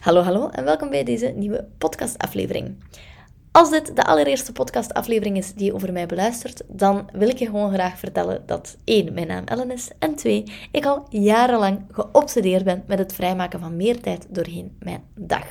Hallo, 0.00 0.22
hallo 0.22 0.48
en 0.48 0.64
welkom 0.64 0.90
bij 0.90 1.04
deze 1.04 1.26
nieuwe 1.26 1.66
podcastaflevering. 1.78 2.74
Als 3.52 3.70
dit 3.70 3.96
de 3.96 4.04
allereerste 4.04 4.52
podcastaflevering 4.52 5.36
is 5.36 5.54
die 5.54 5.64
je 5.64 5.74
over 5.74 5.92
mij 5.92 6.06
beluistert, 6.06 6.62
dan 6.68 7.08
wil 7.12 7.28
ik 7.28 7.38
je 7.38 7.44
gewoon 7.44 7.72
graag 7.72 7.98
vertellen 7.98 8.42
dat 8.46 8.76
1. 8.84 9.14
mijn 9.14 9.26
naam 9.26 9.44
Ellen 9.44 9.70
is 9.70 9.90
en 9.98 10.14
2. 10.14 10.44
ik 10.70 10.86
al 10.86 11.06
jarenlang 11.08 11.84
geobsedeerd 11.90 12.64
ben 12.64 12.84
met 12.86 12.98
het 12.98 13.12
vrijmaken 13.12 13.60
van 13.60 13.76
meer 13.76 14.00
tijd 14.00 14.26
doorheen 14.28 14.76
mijn 14.78 15.02
dag. 15.14 15.46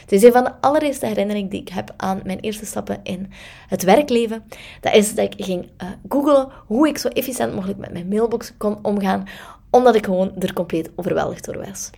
Het 0.00 0.12
is 0.12 0.22
een 0.22 0.32
van 0.32 0.44
de 0.44 0.60
allereerste 0.60 1.06
herinneringen 1.06 1.50
die 1.50 1.60
ik 1.60 1.68
heb 1.68 1.94
aan 1.96 2.20
mijn 2.24 2.40
eerste 2.40 2.66
stappen 2.66 3.00
in 3.02 3.32
het 3.68 3.82
werkleven. 3.82 4.44
Dat 4.80 4.94
is 4.94 5.14
dat 5.14 5.34
ik 5.34 5.44
ging 5.44 5.64
uh, 5.82 5.88
googlen 6.08 6.48
hoe 6.66 6.88
ik 6.88 6.98
zo 6.98 7.08
efficiënt 7.08 7.54
mogelijk 7.54 7.78
met 7.78 7.92
mijn 7.92 8.08
mailbox 8.08 8.52
kon 8.56 8.78
omgaan, 8.82 9.28
omdat 9.70 9.94
ik 9.94 10.04
gewoon 10.04 10.32
er 10.38 10.52
compleet 10.52 10.90
overweldigd 10.96 11.44
door 11.44 11.58
was. 11.66 11.90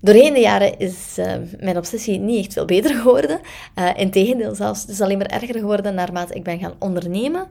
Doorheen 0.00 0.34
de 0.34 0.40
jaren 0.40 0.78
is 0.78 1.18
uh, 1.18 1.34
mijn 1.60 1.76
obsessie 1.76 2.18
niet 2.18 2.38
echt 2.38 2.52
veel 2.52 2.64
beter 2.64 2.94
geworden. 2.94 3.40
Uh, 3.78 3.90
Integendeel 3.96 4.54
zelfs, 4.54 4.80
het 4.80 4.90
is 4.90 5.00
alleen 5.00 5.18
maar 5.18 5.26
erger 5.26 5.58
geworden 5.58 5.94
naarmate 5.94 6.34
ik 6.34 6.42
ben 6.42 6.58
gaan 6.58 6.74
ondernemen, 6.78 7.48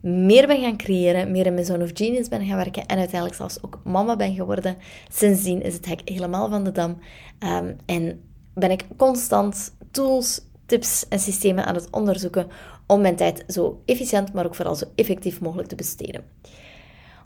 meer 0.00 0.46
ben 0.46 0.60
gaan 0.60 0.76
creëren, 0.76 1.30
meer 1.30 1.46
in 1.46 1.54
mijn 1.54 1.66
zone 1.66 1.84
of 1.84 1.90
genius 1.94 2.28
ben 2.28 2.46
gaan 2.46 2.56
werken 2.56 2.86
en 2.86 2.98
uiteindelijk 2.98 3.34
zelfs 3.34 3.62
ook 3.62 3.80
mama 3.84 4.16
ben 4.16 4.34
geworden. 4.34 4.76
Sindsdien 5.12 5.62
is 5.62 5.74
het 5.74 5.86
hek 5.86 6.00
helemaal 6.04 6.48
van 6.48 6.64
de 6.64 6.72
dam 6.72 6.98
um, 7.38 7.76
en 7.86 8.20
ben 8.54 8.70
ik 8.70 8.84
constant 8.96 9.74
tools, 9.90 10.40
tips 10.66 11.08
en 11.08 11.18
systemen 11.18 11.64
aan 11.64 11.74
het 11.74 11.90
onderzoeken 11.90 12.46
om 12.86 13.00
mijn 13.00 13.16
tijd 13.16 13.44
zo 13.48 13.82
efficiënt, 13.84 14.32
maar 14.32 14.46
ook 14.46 14.54
vooral 14.54 14.74
zo 14.74 14.84
effectief 14.94 15.40
mogelijk 15.40 15.68
te 15.68 15.74
besteden. 15.74 16.24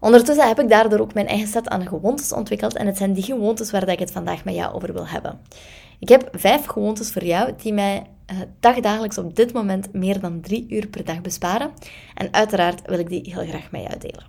Ondertussen 0.03 0.49
heb 0.49 0.61
ik 0.61 0.69
daardoor 0.69 0.99
ook 0.99 1.15
mijn 1.15 1.27
eigen 1.27 1.49
set 1.49 1.69
aan 1.69 1.87
gewoontes 1.87 2.33
ontwikkeld 2.33 2.75
en 2.75 2.87
het 2.87 2.97
zijn 2.97 3.13
die 3.13 3.23
gewoontes 3.23 3.71
waar 3.71 3.89
ik 3.89 3.99
het 3.99 4.13
vandaag 4.13 4.45
met 4.45 4.55
jou 4.55 4.75
over 4.75 4.93
wil 4.93 5.07
hebben. 5.07 5.41
Ik 5.99 6.09
heb 6.09 6.29
vijf 6.33 6.65
gewoontes 6.65 7.13
voor 7.13 7.25
jou 7.25 7.53
die 7.63 7.73
mij 7.73 8.07
uh, 8.33 8.37
dagdagelijks 8.61 9.19
op 9.19 9.37
dit 9.37 9.53
moment 9.53 9.93
meer 9.93 10.21
dan 10.21 10.41
drie 10.41 10.67
uur 10.69 10.87
per 10.87 11.05
dag 11.05 11.21
besparen. 11.21 11.71
En 12.15 12.29
uiteraard 12.31 12.83
wil 12.87 12.99
ik 12.99 13.09
die 13.09 13.35
heel 13.35 13.47
graag 13.47 13.71
met 13.71 13.83
jou 13.83 13.99
delen. 13.99 14.27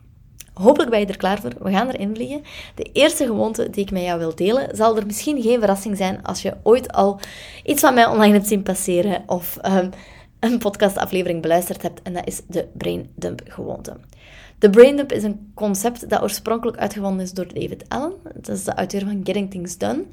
Hopelijk 0.53 0.89
ben 0.89 0.99
je 0.99 1.05
er 1.05 1.17
klaar 1.17 1.41
voor. 1.41 1.51
We 1.59 1.71
gaan 1.71 1.89
erin 1.89 2.15
vliegen. 2.15 2.41
De 2.75 2.89
eerste 2.93 3.25
gewoonte 3.25 3.69
die 3.69 3.83
ik 3.83 3.91
met 3.91 4.03
jou 4.03 4.19
wil 4.19 4.35
delen, 4.35 4.75
zal 4.75 4.97
er 4.97 5.05
misschien 5.05 5.41
geen 5.41 5.59
verrassing 5.59 5.97
zijn 5.97 6.23
als 6.23 6.41
je 6.41 6.53
ooit 6.63 6.91
al 6.91 7.19
iets 7.63 7.81
van 7.81 7.93
mij 7.93 8.05
online 8.05 8.33
hebt 8.33 8.47
zien 8.47 8.63
passeren 8.63 9.23
of 9.25 9.57
um, 9.65 9.89
een 10.39 10.57
podcastaflevering 10.57 11.41
beluisterd 11.41 11.81
hebt. 11.81 12.01
En 12.01 12.13
dat 12.13 12.27
is 12.27 12.41
de 12.47 12.67
brain 12.73 13.09
dump 13.15 13.41
gewoonte. 13.45 13.97
De 14.63 14.69
brain 14.69 14.95
dump 14.95 15.11
is 15.11 15.23
een 15.23 15.51
concept 15.53 16.09
dat 16.09 16.21
oorspronkelijk 16.21 16.77
uitgevonden 16.77 17.25
is 17.25 17.33
door 17.33 17.47
David 17.53 17.85
Allen. 17.87 18.13
Dat 18.33 18.55
is 18.55 18.63
de 18.63 18.73
auteur 18.73 18.99
van 18.99 19.21
Getting 19.23 19.51
Things 19.51 19.77
Done. 19.77 20.03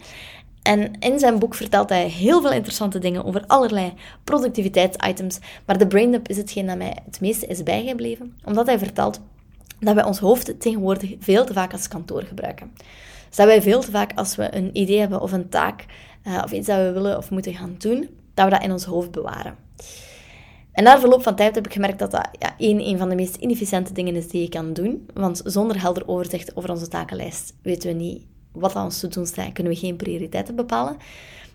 En 0.62 0.98
in 0.98 1.18
zijn 1.18 1.38
boek 1.38 1.54
vertelt 1.54 1.88
hij 1.88 2.08
heel 2.08 2.40
veel 2.40 2.52
interessante 2.52 2.98
dingen 2.98 3.24
over 3.24 3.44
allerlei 3.46 3.92
productiviteitsitems. 4.24 5.38
Maar 5.66 5.78
de 5.78 5.86
brain 5.86 6.10
dump 6.10 6.28
is 6.28 6.36
hetgeen 6.36 6.66
dat 6.66 6.76
mij 6.76 6.96
het 7.04 7.20
meeste 7.20 7.46
is 7.46 7.62
bijgebleven, 7.62 8.36
omdat 8.44 8.66
hij 8.66 8.78
vertelt 8.78 9.20
dat 9.80 9.94
wij 9.94 10.04
ons 10.04 10.18
hoofd 10.18 10.60
tegenwoordig 10.60 11.14
veel 11.18 11.44
te 11.44 11.52
vaak 11.52 11.72
als 11.72 11.88
kantoor 11.88 12.22
gebruiken. 12.22 12.72
Dus 13.28 13.36
dat 13.36 13.46
wij 13.46 13.62
veel 13.62 13.80
te 13.80 13.90
vaak 13.90 14.12
als 14.14 14.36
we 14.36 14.54
een 14.54 14.70
idee 14.72 14.98
hebben 14.98 15.20
of 15.20 15.32
een 15.32 15.48
taak 15.48 15.84
uh, 16.26 16.42
of 16.44 16.52
iets 16.52 16.66
dat 16.66 16.78
we 16.78 16.92
willen 16.92 17.16
of 17.16 17.30
moeten 17.30 17.54
gaan 17.54 17.74
doen, 17.78 18.08
dat 18.34 18.44
we 18.44 18.50
dat 18.50 18.62
in 18.62 18.72
ons 18.72 18.84
hoofd 18.84 19.10
bewaren. 19.10 19.54
En 20.72 20.84
na 20.84 21.00
verloop 21.00 21.22
van 21.22 21.34
tijd 21.34 21.54
heb 21.54 21.66
ik 21.66 21.72
gemerkt 21.72 21.98
dat 21.98 22.10
dat 22.10 22.28
ja, 22.38 22.54
één, 22.58 22.98
van 22.98 23.08
de 23.08 23.14
meest 23.14 23.36
inefficiënte 23.36 23.92
dingen 23.92 24.16
is 24.16 24.28
die 24.28 24.42
je 24.42 24.48
kan 24.48 24.72
doen. 24.72 25.08
Want 25.14 25.40
zonder 25.44 25.80
helder 25.80 26.08
overzicht 26.08 26.56
over 26.56 26.70
onze 26.70 26.88
takenlijst 26.88 27.54
weten 27.62 27.88
we 27.88 27.94
niet 27.94 28.22
wat 28.52 28.74
aan 28.74 28.84
ons 28.84 29.00
te 29.00 29.08
doen 29.08 29.26
staat, 29.26 29.52
kunnen 29.52 29.72
we 29.72 29.78
geen 29.78 29.96
prioriteiten 29.96 30.56
bepalen. 30.56 30.96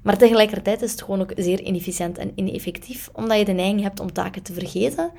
Maar 0.04 0.18
tegelijkertijd 0.18 0.82
is 0.82 0.92
het 0.92 1.02
gewoon 1.02 1.22
ook 1.22 1.32
zeer 1.36 1.62
inefficiënt 1.62 2.18
en 2.18 2.32
ineffectief, 2.36 3.10
omdat 3.14 3.38
je 3.38 3.46
de 3.46 3.52
neiging 3.52 3.82
hebt 3.82 4.00
om 4.00 4.14
taken 4.14 4.42
te 4.42 4.54
vergeten. 4.54 5.12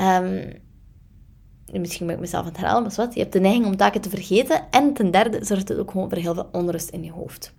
Um, 0.00 0.52
misschien 1.80 2.06
ben 2.06 2.14
ik 2.14 2.20
mezelf 2.20 2.42
aan 2.42 2.48
het 2.48 2.56
herhalen, 2.56 2.82
maar 2.82 2.92
wat. 2.96 3.14
Je 3.14 3.20
hebt 3.20 3.32
de 3.32 3.40
neiging 3.40 3.66
om 3.66 3.76
taken 3.76 4.00
te 4.00 4.08
vergeten. 4.08 4.62
En 4.70 4.92
ten 4.92 5.10
derde 5.10 5.44
zorgt 5.44 5.68
het 5.68 5.78
ook 5.78 5.90
gewoon 5.90 6.08
voor 6.08 6.18
heel 6.18 6.34
veel 6.34 6.48
onrust 6.52 6.88
in 6.88 7.04
je 7.04 7.10
hoofd. 7.10 7.52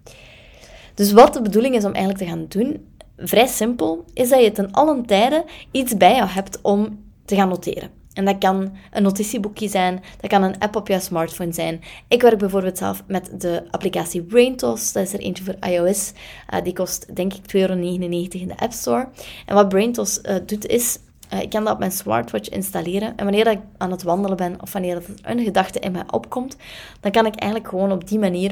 Dus 0.94 1.12
wat 1.12 1.34
de 1.34 1.42
bedoeling 1.42 1.76
is 1.76 1.86
om 1.86 1.94
eigenlijk 1.94 2.24
te 2.24 2.30
gaan 2.30 2.46
doen, 2.48 2.95
vrij 3.18 3.48
simpel, 3.48 4.06
is 4.14 4.30
dat 4.30 4.44
je 4.44 4.52
ten 4.52 4.72
allen 4.72 5.06
tijde 5.06 5.46
iets 5.72 5.98
bij 5.98 6.16
jou 6.16 6.30
hebt 6.30 6.62
om 6.62 7.04
te 7.26 7.36
gaan 7.36 7.50
noteren. 7.50 7.90
En 8.16 8.26
dat 8.26 8.38
kan 8.38 8.72
een 8.92 9.04
notitieboekje 9.04 9.68
zijn, 9.68 10.04
dat 10.20 10.30
kan 10.30 10.44
een 10.44 10.60
app 10.60 10.76
op 10.76 10.88
je 10.88 11.00
smartphone 11.00 11.54
zijn. 11.54 11.82
Ik 12.08 12.22
werk 12.22 12.38
bijvoorbeeld 12.38 12.78
zelf 12.78 13.04
met 13.08 13.42
de 13.42 13.64
applicatie 13.72 14.22
BrainToss. 14.22 14.92
Dat 14.92 15.04
is 15.04 15.14
er 15.14 15.20
eentje 15.20 15.44
voor 15.44 15.70
iOS. 15.70 16.12
Uh, 16.54 16.62
die 16.64 16.74
kost 16.74 17.16
denk 17.16 17.34
ik 17.34 17.42
2,99 17.42 17.52
euro 17.52 17.74
in 17.74 18.48
de 18.48 18.58
App 18.58 18.72
Store. 18.72 19.08
En 19.46 19.56
wat 19.56 19.70
BrainToss 19.70 20.20
uh, 20.24 20.36
doet 20.46 20.66
is, 20.66 21.00
uh, 21.34 21.42
ik 21.42 21.50
kan 21.50 21.64
dat 21.64 21.74
op 21.74 21.80
mijn 21.80 21.92
smartwatch 21.92 22.50
installeren. 22.50 23.18
En 23.18 23.24
wanneer 23.24 23.48
ik 23.48 23.60
aan 23.78 23.92
het 23.92 24.04
wandelen 24.04 24.38
ben 24.38 24.62
of 24.62 24.74
wanneer 24.74 24.96
er 24.96 25.06
een 25.22 25.44
gedachte 25.44 25.80
in 25.80 25.92
mij 25.92 26.04
opkomt, 26.12 26.58
dan 27.00 27.12
kan 27.12 27.26
ik 27.26 27.36
eigenlijk 27.36 27.72
gewoon 27.72 27.92
op 27.92 28.08
die 28.08 28.20
manier 28.20 28.52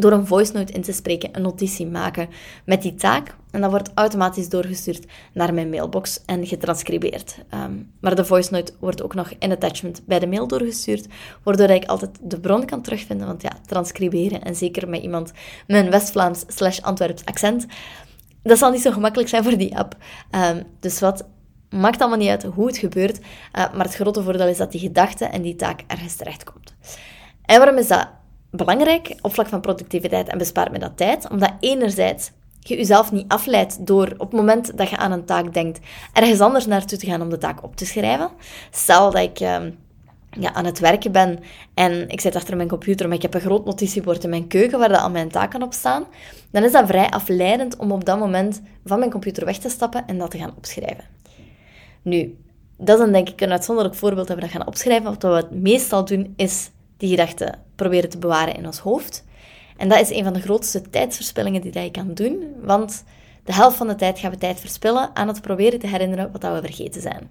door 0.00 0.12
een 0.12 0.26
voice 0.26 0.52
note 0.52 0.72
in 0.72 0.82
te 0.82 0.92
spreken 0.92 1.28
een 1.32 1.42
notitie 1.42 1.86
maken 1.86 2.28
met 2.64 2.82
die 2.82 2.94
taak. 2.94 3.36
En 3.50 3.60
dat 3.60 3.70
wordt 3.70 3.90
automatisch 3.94 4.48
doorgestuurd 4.48 5.04
naar 5.32 5.54
mijn 5.54 5.70
mailbox 5.70 6.20
en 6.26 6.46
getranscribeerd. 6.46 7.38
Um, 7.54 7.92
maar 8.00 8.14
de 8.14 8.24
voice 8.24 8.52
note 8.52 8.72
wordt 8.80 9.02
ook 9.02 9.14
nog 9.14 9.32
in 9.38 9.52
attachment 9.52 10.02
bij 10.06 10.18
de 10.18 10.26
mail 10.26 10.46
doorgestuurd, 10.46 11.06
waardoor 11.42 11.70
ik 11.70 11.84
altijd 11.84 12.18
de 12.22 12.40
bron 12.40 12.66
kan 12.66 12.82
terugvinden. 12.82 13.26
Want 13.26 13.42
ja, 13.42 13.52
transcriberen 13.66 14.42
en 14.42 14.54
zeker 14.54 14.88
met 14.88 15.02
iemand 15.02 15.32
met 15.66 15.84
een 15.84 15.90
West-Vlaams 15.90 16.44
slash 16.46 16.80
Antwerps 16.80 17.24
accent, 17.24 17.66
dat 18.42 18.58
zal 18.58 18.70
niet 18.70 18.82
zo 18.82 18.90
gemakkelijk 18.90 19.28
zijn 19.28 19.42
voor 19.42 19.56
die 19.56 19.76
app. 19.76 19.96
Um, 20.30 20.62
dus 20.80 21.00
wat 21.00 21.24
maakt 21.70 22.00
allemaal 22.00 22.18
niet 22.18 22.28
uit 22.28 22.42
hoe 22.42 22.66
het 22.66 22.76
gebeurt, 22.76 23.18
uh, 23.18 23.24
maar 23.52 23.84
het 23.84 23.94
grote 23.94 24.22
voordeel 24.22 24.48
is 24.48 24.56
dat 24.56 24.72
die 24.72 24.80
gedachte 24.80 25.24
en 25.24 25.42
die 25.42 25.56
taak 25.56 25.80
ergens 25.86 26.16
terechtkomt. 26.16 26.74
En 27.42 27.58
waarom 27.58 27.78
is 27.78 27.88
dat 27.88 28.08
belangrijk 28.56 29.14
op 29.20 29.34
vlak 29.34 29.48
van 29.48 29.60
productiviteit 29.60 30.28
en 30.28 30.38
bespaart 30.38 30.72
me 30.72 30.78
dat 30.78 30.96
tijd. 30.96 31.30
Omdat 31.30 31.52
enerzijds 31.60 32.30
je 32.60 32.76
jezelf 32.76 33.12
niet 33.12 33.28
afleidt 33.28 33.86
door 33.86 34.12
op 34.18 34.30
het 34.30 34.40
moment 34.40 34.78
dat 34.78 34.90
je 34.90 34.96
aan 34.96 35.12
een 35.12 35.24
taak 35.24 35.54
denkt 35.54 35.80
ergens 36.12 36.40
anders 36.40 36.66
naartoe 36.66 36.98
te 36.98 37.06
gaan 37.06 37.22
om 37.22 37.30
de 37.30 37.38
taak 37.38 37.62
op 37.62 37.76
te 37.76 37.86
schrijven. 37.86 38.30
Stel 38.70 39.10
dat 39.10 39.22
ik 39.22 39.40
uh, 39.40 39.56
ja, 40.30 40.52
aan 40.52 40.64
het 40.64 40.78
werken 40.78 41.12
ben 41.12 41.38
en 41.74 42.08
ik 42.08 42.20
zit 42.20 42.36
achter 42.36 42.56
mijn 42.56 42.68
computer, 42.68 43.06
maar 43.06 43.16
ik 43.16 43.22
heb 43.22 43.34
een 43.34 43.40
groot 43.40 43.64
notitiebord 43.64 44.24
in 44.24 44.30
mijn 44.30 44.46
keuken 44.46 44.78
waar 44.78 44.96
al 44.96 45.10
mijn 45.10 45.28
taken 45.28 45.62
op 45.62 45.72
staan, 45.72 46.04
dan 46.50 46.64
is 46.64 46.72
dat 46.72 46.86
vrij 46.86 47.08
afleidend 47.08 47.76
om 47.76 47.92
op 47.92 48.04
dat 48.04 48.18
moment 48.18 48.62
van 48.84 48.98
mijn 48.98 49.10
computer 49.10 49.44
weg 49.44 49.58
te 49.58 49.68
stappen 49.68 50.06
en 50.06 50.18
dat 50.18 50.30
te 50.30 50.38
gaan 50.38 50.54
opschrijven. 50.56 51.04
Nu, 52.02 52.36
dat 52.76 52.98
is 52.98 53.04
dan 53.04 53.12
denk 53.12 53.28
ik 53.28 53.40
een 53.40 53.50
uitzonderlijk 53.50 53.96
voorbeeld 53.96 54.26
dat 54.26 54.36
we 54.36 54.42
dat 54.42 54.50
gaan 54.50 54.66
opschrijven. 54.66 55.04
Wat 55.04 55.22
we 55.22 55.56
meestal 55.56 56.04
doen, 56.04 56.32
is 56.36 56.70
die 56.96 57.10
gedachten 57.10 57.58
proberen 57.74 58.10
te 58.10 58.18
bewaren 58.18 58.56
in 58.56 58.66
ons 58.66 58.78
hoofd. 58.78 59.24
En 59.76 59.88
dat 59.88 60.00
is 60.00 60.10
een 60.10 60.24
van 60.24 60.32
de 60.32 60.40
grootste 60.40 60.82
tijdsverspillingen 60.90 61.60
die 61.60 61.80
je 61.80 61.90
kan 61.90 62.14
doen, 62.14 62.54
want 62.62 63.04
de 63.44 63.54
helft 63.54 63.76
van 63.76 63.86
de 63.86 63.94
tijd 63.94 64.18
gaan 64.18 64.30
we 64.30 64.38
tijd 64.38 64.60
verspillen 64.60 65.10
aan 65.14 65.28
het 65.28 65.40
proberen 65.40 65.78
te 65.78 65.86
herinneren 65.86 66.32
wat 66.32 66.42
we 66.42 66.60
vergeten 66.62 67.00
zijn. 67.00 67.30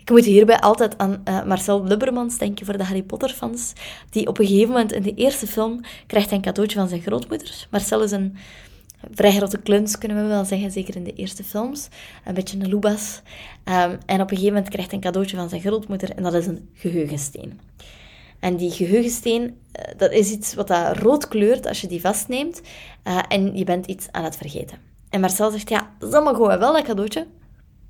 Ik 0.00 0.10
moet 0.12 0.24
hierbij 0.24 0.58
altijd 0.58 0.98
aan 0.98 1.22
uh, 1.24 1.44
Marcel 1.44 1.84
Lubbermans 1.84 2.38
denken 2.38 2.66
voor 2.66 2.76
de 2.76 2.84
Harry 2.84 3.02
Potter 3.02 3.28
fans, 3.28 3.72
die 4.10 4.26
op 4.26 4.38
een 4.38 4.46
gegeven 4.46 4.68
moment 4.68 4.92
in 4.92 5.02
de 5.02 5.14
eerste 5.14 5.46
film 5.46 5.80
krijgt 6.06 6.30
een 6.30 6.40
cadeautje 6.40 6.78
van 6.78 6.88
zijn 6.88 7.00
grootmoeder. 7.00 7.66
Marcel 7.70 8.02
is 8.02 8.10
een 8.10 8.36
vrij 9.10 9.32
grote 9.32 9.58
kluns, 9.58 9.98
kunnen 9.98 10.22
we 10.22 10.28
wel 10.28 10.44
zeggen, 10.44 10.70
zeker 10.70 10.96
in 10.96 11.04
de 11.04 11.12
eerste 11.12 11.44
films. 11.44 11.88
Een 12.24 12.34
beetje 12.34 12.58
een 12.58 12.68
loebas. 12.68 13.20
Um, 13.64 13.98
en 14.06 14.20
op 14.20 14.30
een 14.30 14.36
gegeven 14.36 14.46
moment 14.46 14.68
krijgt 14.68 14.90
hij 14.90 14.98
een 14.98 15.04
cadeautje 15.04 15.36
van 15.36 15.48
zijn 15.48 15.60
grootmoeder 15.60 16.10
en 16.10 16.22
dat 16.22 16.34
is 16.34 16.46
een 16.46 16.68
geheugensteen. 16.74 17.60
En 18.46 18.56
die 18.56 18.70
geheugensteen, 18.70 19.60
eh, 19.72 19.84
dat 19.96 20.12
is 20.12 20.30
iets 20.30 20.54
wat 20.54 20.68
dat 20.68 20.96
rood 20.96 21.28
kleurt 21.28 21.66
als 21.66 21.80
je 21.80 21.86
die 21.86 22.00
vastneemt. 22.00 22.62
Uh, 23.04 23.18
en 23.28 23.56
je 23.56 23.64
bent 23.64 23.86
iets 23.86 24.06
aan 24.10 24.24
het 24.24 24.36
vergeten. 24.36 24.78
En 25.10 25.20
Marcel 25.20 25.50
zegt, 25.50 25.68
ja, 25.68 25.90
dat 25.98 26.08
is 26.08 26.14
allemaal 26.14 26.34
gewoon 26.34 26.58
wel, 26.58 26.72
dat 26.72 26.82
cadeautje. 26.82 27.26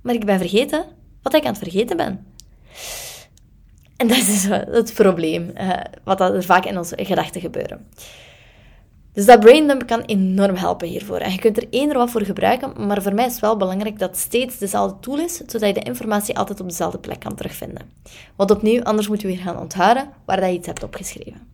Maar 0.03 0.14
ik 0.14 0.25
ben 0.25 0.38
vergeten 0.38 0.85
wat 1.23 1.35
ik 1.35 1.44
aan 1.44 1.53
het 1.53 1.62
vergeten 1.62 1.97
ben. 1.97 2.26
En 3.97 4.08
dat 4.08 4.17
is 4.17 4.26
dus 4.26 4.44
het 4.49 4.94
probleem, 4.94 5.50
uh, 5.55 5.73
wat 6.05 6.20
er 6.20 6.44
vaak 6.44 6.64
in 6.64 6.79
onze 6.79 6.97
gedachten 7.05 7.41
gebeuren. 7.41 7.88
Dus 9.17 9.27
dat 9.27 9.41
braindump 9.41 9.87
kan 9.87 10.01
enorm 10.01 10.55
helpen 10.55 10.89
hiervoor. 10.89 11.19
En 11.19 11.33
je 11.33 11.39
kunt 11.39 11.57
er 11.57 11.67
één 11.71 11.93
wat 11.93 12.11
voor 12.11 12.23
gebruiken, 12.23 12.87
maar 12.87 13.03
voor 13.03 13.15
mij 13.15 13.27
is 13.27 13.33
het 13.33 13.41
wel 13.41 13.57
belangrijk 13.57 13.99
dat 13.99 14.11
het 14.11 14.19
steeds 14.19 14.59
dezelfde 14.59 15.01
tool 15.01 15.19
is, 15.19 15.37
zodat 15.37 15.69
je 15.69 15.73
de 15.73 15.81
informatie 15.81 16.39
altijd 16.39 16.61
op 16.61 16.69
dezelfde 16.69 16.99
plek 16.99 17.21
kan 17.21 17.35
terugvinden. 17.35 17.91
Want 18.37 18.51
opnieuw, 18.51 18.83
anders 18.83 19.09
moet 19.09 19.21
je 19.21 19.27
weer 19.27 19.39
gaan 19.39 19.59
onthouden 19.59 20.09
waar 20.25 20.41
dat 20.41 20.49
je 20.49 20.57
iets 20.57 20.67
hebt 20.67 20.83
opgeschreven. 20.83 21.49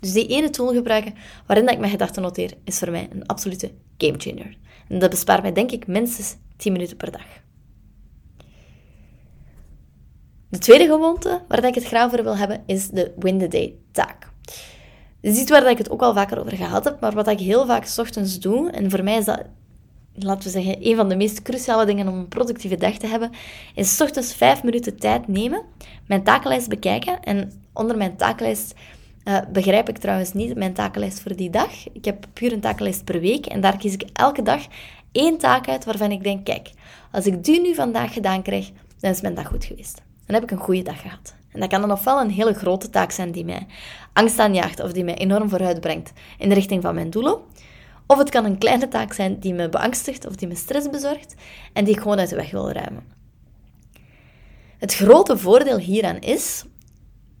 Dus 0.00 0.12
die 0.12 0.26
ene 0.26 0.50
tool 0.50 0.72
gebruiken 0.72 1.14
waarin 1.46 1.64
dat 1.64 1.74
ik 1.74 1.80
mijn 1.80 1.92
gedachten 1.92 2.22
noteer, 2.22 2.52
is 2.64 2.78
voor 2.78 2.90
mij 2.90 3.08
een 3.12 3.26
absolute 3.26 3.70
gamechanger. 3.98 4.56
En 4.88 4.98
dat 4.98 5.10
bespaart 5.10 5.42
mij 5.42 5.52
denk 5.52 5.70
ik 5.70 5.86
minstens 5.86 6.36
10 6.56 6.72
minuten 6.72 6.96
per 6.96 7.12
dag. 7.12 7.26
De 10.48 10.58
tweede 10.58 10.84
gewoonte 10.84 11.42
waar 11.48 11.64
ik 11.64 11.74
het 11.74 11.84
graag 11.84 12.10
voor 12.10 12.22
wil 12.22 12.36
hebben, 12.36 12.62
is 12.66 12.88
de 12.88 13.12
win 13.18 13.38
the 13.38 13.48
day 13.48 13.74
taak. 13.92 14.30
Is 15.22 15.38
iets 15.38 15.50
waar 15.50 15.70
ik 15.70 15.78
het 15.78 15.90
ook 15.90 16.02
al 16.02 16.14
vaker 16.14 16.40
over 16.40 16.56
gehad 16.56 16.84
heb, 16.84 17.00
maar 17.00 17.12
wat 17.12 17.28
ik 17.28 17.38
heel 17.38 17.66
vaak 17.66 17.86
ochtends 17.96 18.40
doe, 18.40 18.70
en 18.70 18.90
voor 18.90 19.04
mij 19.04 19.16
is 19.16 19.24
dat, 19.24 19.42
laten 20.14 20.42
we 20.42 20.50
zeggen, 20.50 20.86
een 20.86 20.96
van 20.96 21.08
de 21.08 21.16
meest 21.16 21.42
cruciale 21.42 21.86
dingen 21.86 22.08
om 22.08 22.14
een 22.14 22.28
productieve 22.28 22.76
dag 22.76 22.96
te 22.96 23.06
hebben, 23.06 23.30
is 23.74 24.00
ochtends 24.00 24.34
vijf 24.34 24.62
minuten 24.62 24.98
tijd 24.98 25.28
nemen, 25.28 25.62
mijn 26.06 26.22
takenlijst 26.22 26.68
bekijken 26.68 27.22
en 27.22 27.52
onder 27.72 27.96
mijn 27.96 28.16
takenlijst 28.16 28.74
uh, 29.24 29.38
begrijp 29.52 29.88
ik 29.88 29.98
trouwens 29.98 30.32
niet 30.32 30.56
mijn 30.56 30.72
takenlijst 30.72 31.20
voor 31.20 31.36
die 31.36 31.50
dag. 31.50 31.70
Ik 31.92 32.04
heb 32.04 32.26
puur 32.32 32.52
een 32.52 32.60
takenlijst 32.60 33.04
per 33.04 33.20
week 33.20 33.46
en 33.46 33.60
daar 33.60 33.76
kies 33.76 33.92
ik 33.92 34.04
elke 34.12 34.42
dag 34.42 34.66
één 35.12 35.38
taak 35.38 35.68
uit 35.68 35.84
waarvan 35.84 36.10
ik 36.10 36.22
denk, 36.22 36.44
kijk, 36.44 36.70
als 37.12 37.26
ik 37.26 37.44
die 37.44 37.60
nu 37.60 37.74
vandaag 37.74 38.12
gedaan 38.12 38.42
krijg, 38.42 38.70
dan 39.00 39.10
is 39.10 39.20
mijn 39.20 39.34
dag 39.34 39.46
goed 39.46 39.64
geweest. 39.64 40.02
Dan 40.26 40.34
heb 40.34 40.44
ik 40.44 40.50
een 40.50 40.64
goede 40.64 40.82
dag 40.82 41.00
gehad. 41.00 41.34
En 41.52 41.60
dat 41.60 41.68
kan 41.68 41.80
dan 41.80 41.92
ofwel 41.92 42.20
een 42.20 42.30
hele 42.30 42.54
grote 42.54 42.90
taak 42.90 43.10
zijn 43.10 43.30
die 43.30 43.44
mij 43.44 43.66
angst 44.12 44.38
aanjaagt 44.38 44.80
of 44.80 44.92
die 44.92 45.04
mij 45.04 45.14
enorm 45.14 45.48
vooruit 45.48 45.80
brengt 45.80 46.12
in 46.38 46.48
de 46.48 46.54
richting 46.54 46.82
van 46.82 46.94
mijn 46.94 47.10
doelen. 47.10 47.38
Of 48.06 48.18
het 48.18 48.30
kan 48.30 48.44
een 48.44 48.58
kleine 48.58 48.88
taak 48.88 49.12
zijn 49.12 49.38
die 49.38 49.54
me 49.54 49.68
beangstigt 49.68 50.26
of 50.26 50.34
die 50.34 50.48
me 50.48 50.54
stress 50.54 50.90
bezorgt 50.90 51.34
en 51.72 51.84
die 51.84 51.94
ik 51.94 52.00
gewoon 52.00 52.18
uit 52.18 52.28
de 52.28 52.36
weg 52.36 52.50
wil 52.50 52.70
ruimen. 52.70 53.02
Het 54.78 54.94
grote 54.94 55.38
voordeel 55.38 55.78
hieraan 55.78 56.18
is, 56.18 56.64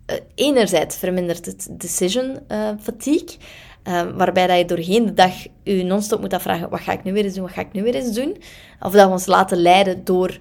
uh, 0.06 0.16
enerzijds 0.34 0.96
vermindert 0.96 1.46
het 1.46 1.68
decision 1.70 2.38
uh, 2.48 2.68
fatigue, 2.80 3.36
uh, 3.88 4.02
waarbij 4.16 4.46
dat 4.46 4.58
je 4.58 4.64
doorheen 4.64 5.06
de 5.06 5.14
dag 5.14 5.32
je 5.62 5.82
non-stop 5.82 6.20
moet 6.20 6.32
afvragen, 6.32 6.70
wat 6.70 6.80
ga 6.80 6.92
ik 6.92 7.02
nu 7.02 7.12
weer 7.12 7.24
eens 7.24 7.34
doen, 7.34 7.44
wat 7.44 7.52
ga 7.52 7.60
ik 7.60 7.72
nu 7.72 7.82
weer 7.82 7.94
eens 7.94 8.14
doen? 8.14 8.36
Of 8.80 8.92
dat 8.92 9.06
we 9.06 9.12
ons 9.12 9.26
laten 9.26 9.58
leiden 9.58 10.04
door 10.04 10.38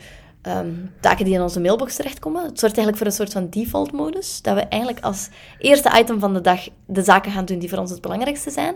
um, 0.47 0.93
taken 0.99 1.25
die 1.25 1.33
in 1.33 1.41
onze 1.41 1.59
mailbox 1.59 1.95
terechtkomen. 1.95 2.43
Het 2.43 2.59
zorgt 2.59 2.77
eigenlijk 2.77 2.97
voor 2.97 3.05
een 3.05 3.27
soort 3.27 3.31
van 3.31 3.49
default-modus, 3.49 4.41
dat 4.41 4.55
we 4.55 4.61
eigenlijk 4.61 5.03
als 5.03 5.29
eerste 5.59 5.99
item 5.99 6.19
van 6.19 6.33
de 6.33 6.41
dag 6.41 6.67
de 6.85 7.03
zaken 7.03 7.31
gaan 7.31 7.45
doen 7.45 7.59
die 7.59 7.69
voor 7.69 7.77
ons 7.77 7.91
het 7.91 8.01
belangrijkste 8.01 8.49
zijn. 8.49 8.75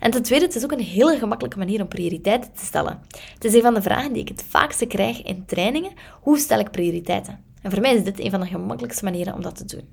En 0.00 0.10
ten 0.10 0.22
tweede, 0.22 0.44
het 0.44 0.54
is 0.54 0.64
ook 0.64 0.72
een 0.72 0.80
hele 0.80 1.18
gemakkelijke 1.18 1.58
manier 1.58 1.80
om 1.80 1.88
prioriteiten 1.88 2.52
te 2.52 2.64
stellen. 2.64 3.00
Het 3.34 3.44
is 3.44 3.54
een 3.54 3.62
van 3.62 3.74
de 3.74 3.82
vragen 3.82 4.12
die 4.12 4.22
ik 4.22 4.28
het 4.28 4.44
vaakste 4.48 4.86
krijg 4.86 5.22
in 5.22 5.44
trainingen. 5.46 5.92
Hoe 6.20 6.38
stel 6.38 6.58
ik 6.58 6.70
prioriteiten? 6.70 7.44
En 7.62 7.70
voor 7.70 7.80
mij 7.80 7.94
is 7.94 8.04
dit 8.04 8.20
een 8.20 8.30
van 8.30 8.40
de 8.40 8.46
gemakkelijkste 8.46 9.04
manieren 9.04 9.34
om 9.34 9.42
dat 9.42 9.56
te 9.56 9.64
doen. 9.64 9.88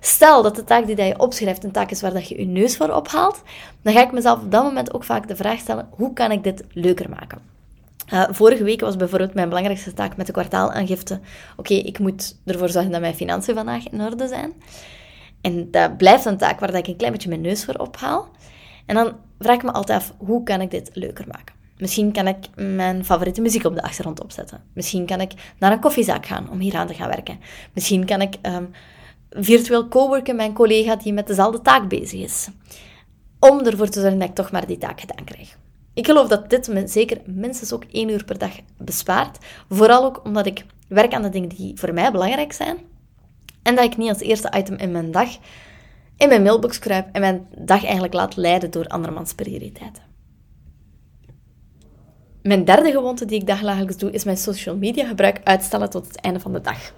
Stel 0.00 0.42
dat 0.42 0.56
de 0.56 0.64
taak 0.64 0.86
die 0.86 1.02
je 1.02 1.18
opschrijft 1.18 1.64
een 1.64 1.72
taak 1.72 1.90
is 1.90 2.00
waar 2.00 2.12
dat 2.12 2.28
je 2.28 2.38
je 2.38 2.46
neus 2.46 2.76
voor 2.76 2.90
ophaalt, 2.90 3.42
dan 3.82 3.92
ga 3.92 4.02
ik 4.02 4.12
mezelf 4.12 4.42
op 4.42 4.50
dat 4.50 4.64
moment 4.64 4.94
ook 4.94 5.04
vaak 5.04 5.28
de 5.28 5.36
vraag 5.36 5.58
stellen: 5.58 5.88
hoe 5.90 6.12
kan 6.12 6.30
ik 6.30 6.44
dit 6.44 6.64
leuker 6.72 7.08
maken? 7.08 7.51
Uh, 8.12 8.24
vorige 8.30 8.64
week 8.64 8.80
was 8.80 8.96
bijvoorbeeld 8.96 9.34
mijn 9.34 9.48
belangrijkste 9.48 9.92
taak 9.92 10.16
met 10.16 10.26
de 10.26 10.32
kwartaalaangifte. 10.32 11.20
Oké, 11.56 11.74
ik 11.74 11.98
moet 11.98 12.36
ervoor 12.44 12.68
zorgen 12.68 12.90
dat 12.90 13.00
mijn 13.00 13.14
financiën 13.14 13.54
vandaag 13.54 13.88
in 13.88 14.00
orde 14.00 14.28
zijn. 14.28 14.52
En 15.40 15.70
dat 15.70 15.96
blijft 15.96 16.24
een 16.24 16.36
taak 16.36 16.60
waar 16.60 16.74
ik 16.74 16.86
een 16.86 16.96
klein 16.96 17.12
beetje 17.12 17.28
mijn 17.28 17.40
neus 17.40 17.64
voor 17.64 17.74
ophaal. 17.74 18.28
En 18.86 18.94
dan 18.94 19.16
vraag 19.38 19.56
ik 19.56 19.62
me 19.62 19.72
altijd 19.72 19.98
af, 19.98 20.14
hoe 20.18 20.42
kan 20.42 20.60
ik 20.60 20.70
dit 20.70 20.90
leuker 20.92 21.24
maken? 21.26 21.54
Misschien 21.76 22.12
kan 22.12 22.26
ik 22.26 22.36
mijn 22.56 23.04
favoriete 23.04 23.40
muziek 23.40 23.64
op 23.64 23.74
de 23.74 23.82
achtergrond 23.82 24.22
opzetten. 24.22 24.62
Misschien 24.74 25.06
kan 25.06 25.20
ik 25.20 25.32
naar 25.58 25.72
een 25.72 25.80
koffiezaak 25.80 26.26
gaan 26.26 26.50
om 26.50 26.58
hier 26.58 26.74
aan 26.74 26.86
te 26.86 26.94
gaan 26.94 27.08
werken. 27.08 27.40
Misschien 27.72 28.04
kan 28.04 28.20
ik 28.20 28.34
um, 28.42 28.70
virtueel 29.30 29.88
coworken 29.88 30.36
met 30.36 30.46
een 30.46 30.52
collega 30.52 30.96
die 30.96 31.12
met 31.12 31.26
dezelfde 31.26 31.60
taak 31.60 31.88
bezig 31.88 32.20
is. 32.20 32.48
Om 33.38 33.60
ervoor 33.60 33.88
te 33.88 34.00
zorgen 34.00 34.18
dat 34.18 34.28
ik 34.28 34.34
toch 34.34 34.50
maar 34.50 34.66
die 34.66 34.78
taak 34.78 35.00
gedaan 35.00 35.24
krijg. 35.24 35.56
Ik 35.94 36.06
geloof 36.06 36.28
dat 36.28 36.50
dit 36.50 36.68
me 36.68 36.86
zeker 36.86 37.20
minstens 37.24 37.72
ook 37.72 37.84
één 37.84 38.08
uur 38.08 38.24
per 38.24 38.38
dag 38.38 38.52
bespaart. 38.76 39.38
Vooral 39.68 40.04
ook 40.04 40.24
omdat 40.24 40.46
ik 40.46 40.64
werk 40.88 41.14
aan 41.14 41.22
de 41.22 41.28
dingen 41.28 41.48
die 41.48 41.72
voor 41.78 41.94
mij 41.94 42.12
belangrijk 42.12 42.52
zijn. 42.52 42.78
En 43.62 43.74
dat 43.74 43.84
ik 43.84 43.96
niet 43.96 44.08
als 44.08 44.20
eerste 44.20 44.52
item 44.56 44.76
in 44.76 44.92
mijn 44.92 45.10
dag 45.10 45.28
in 46.16 46.28
mijn 46.28 46.42
mailbox 46.42 46.78
kruip 46.78 47.08
en 47.12 47.20
mijn 47.20 47.46
dag 47.58 47.82
eigenlijk 47.82 48.14
laat 48.14 48.36
leiden 48.36 48.70
door 48.70 48.86
andermans 48.86 49.34
prioriteiten. 49.34 50.02
Mijn 52.42 52.64
derde 52.64 52.90
gewoonte 52.90 53.24
die 53.24 53.40
ik 53.40 53.46
dagelijks 53.46 53.96
doe, 53.96 54.10
is 54.10 54.24
mijn 54.24 54.36
social 54.36 54.76
media 54.76 55.06
gebruik 55.06 55.40
uitstellen 55.44 55.90
tot 55.90 56.06
het 56.06 56.16
einde 56.16 56.40
van 56.40 56.52
de 56.52 56.60
dag. 56.60 56.92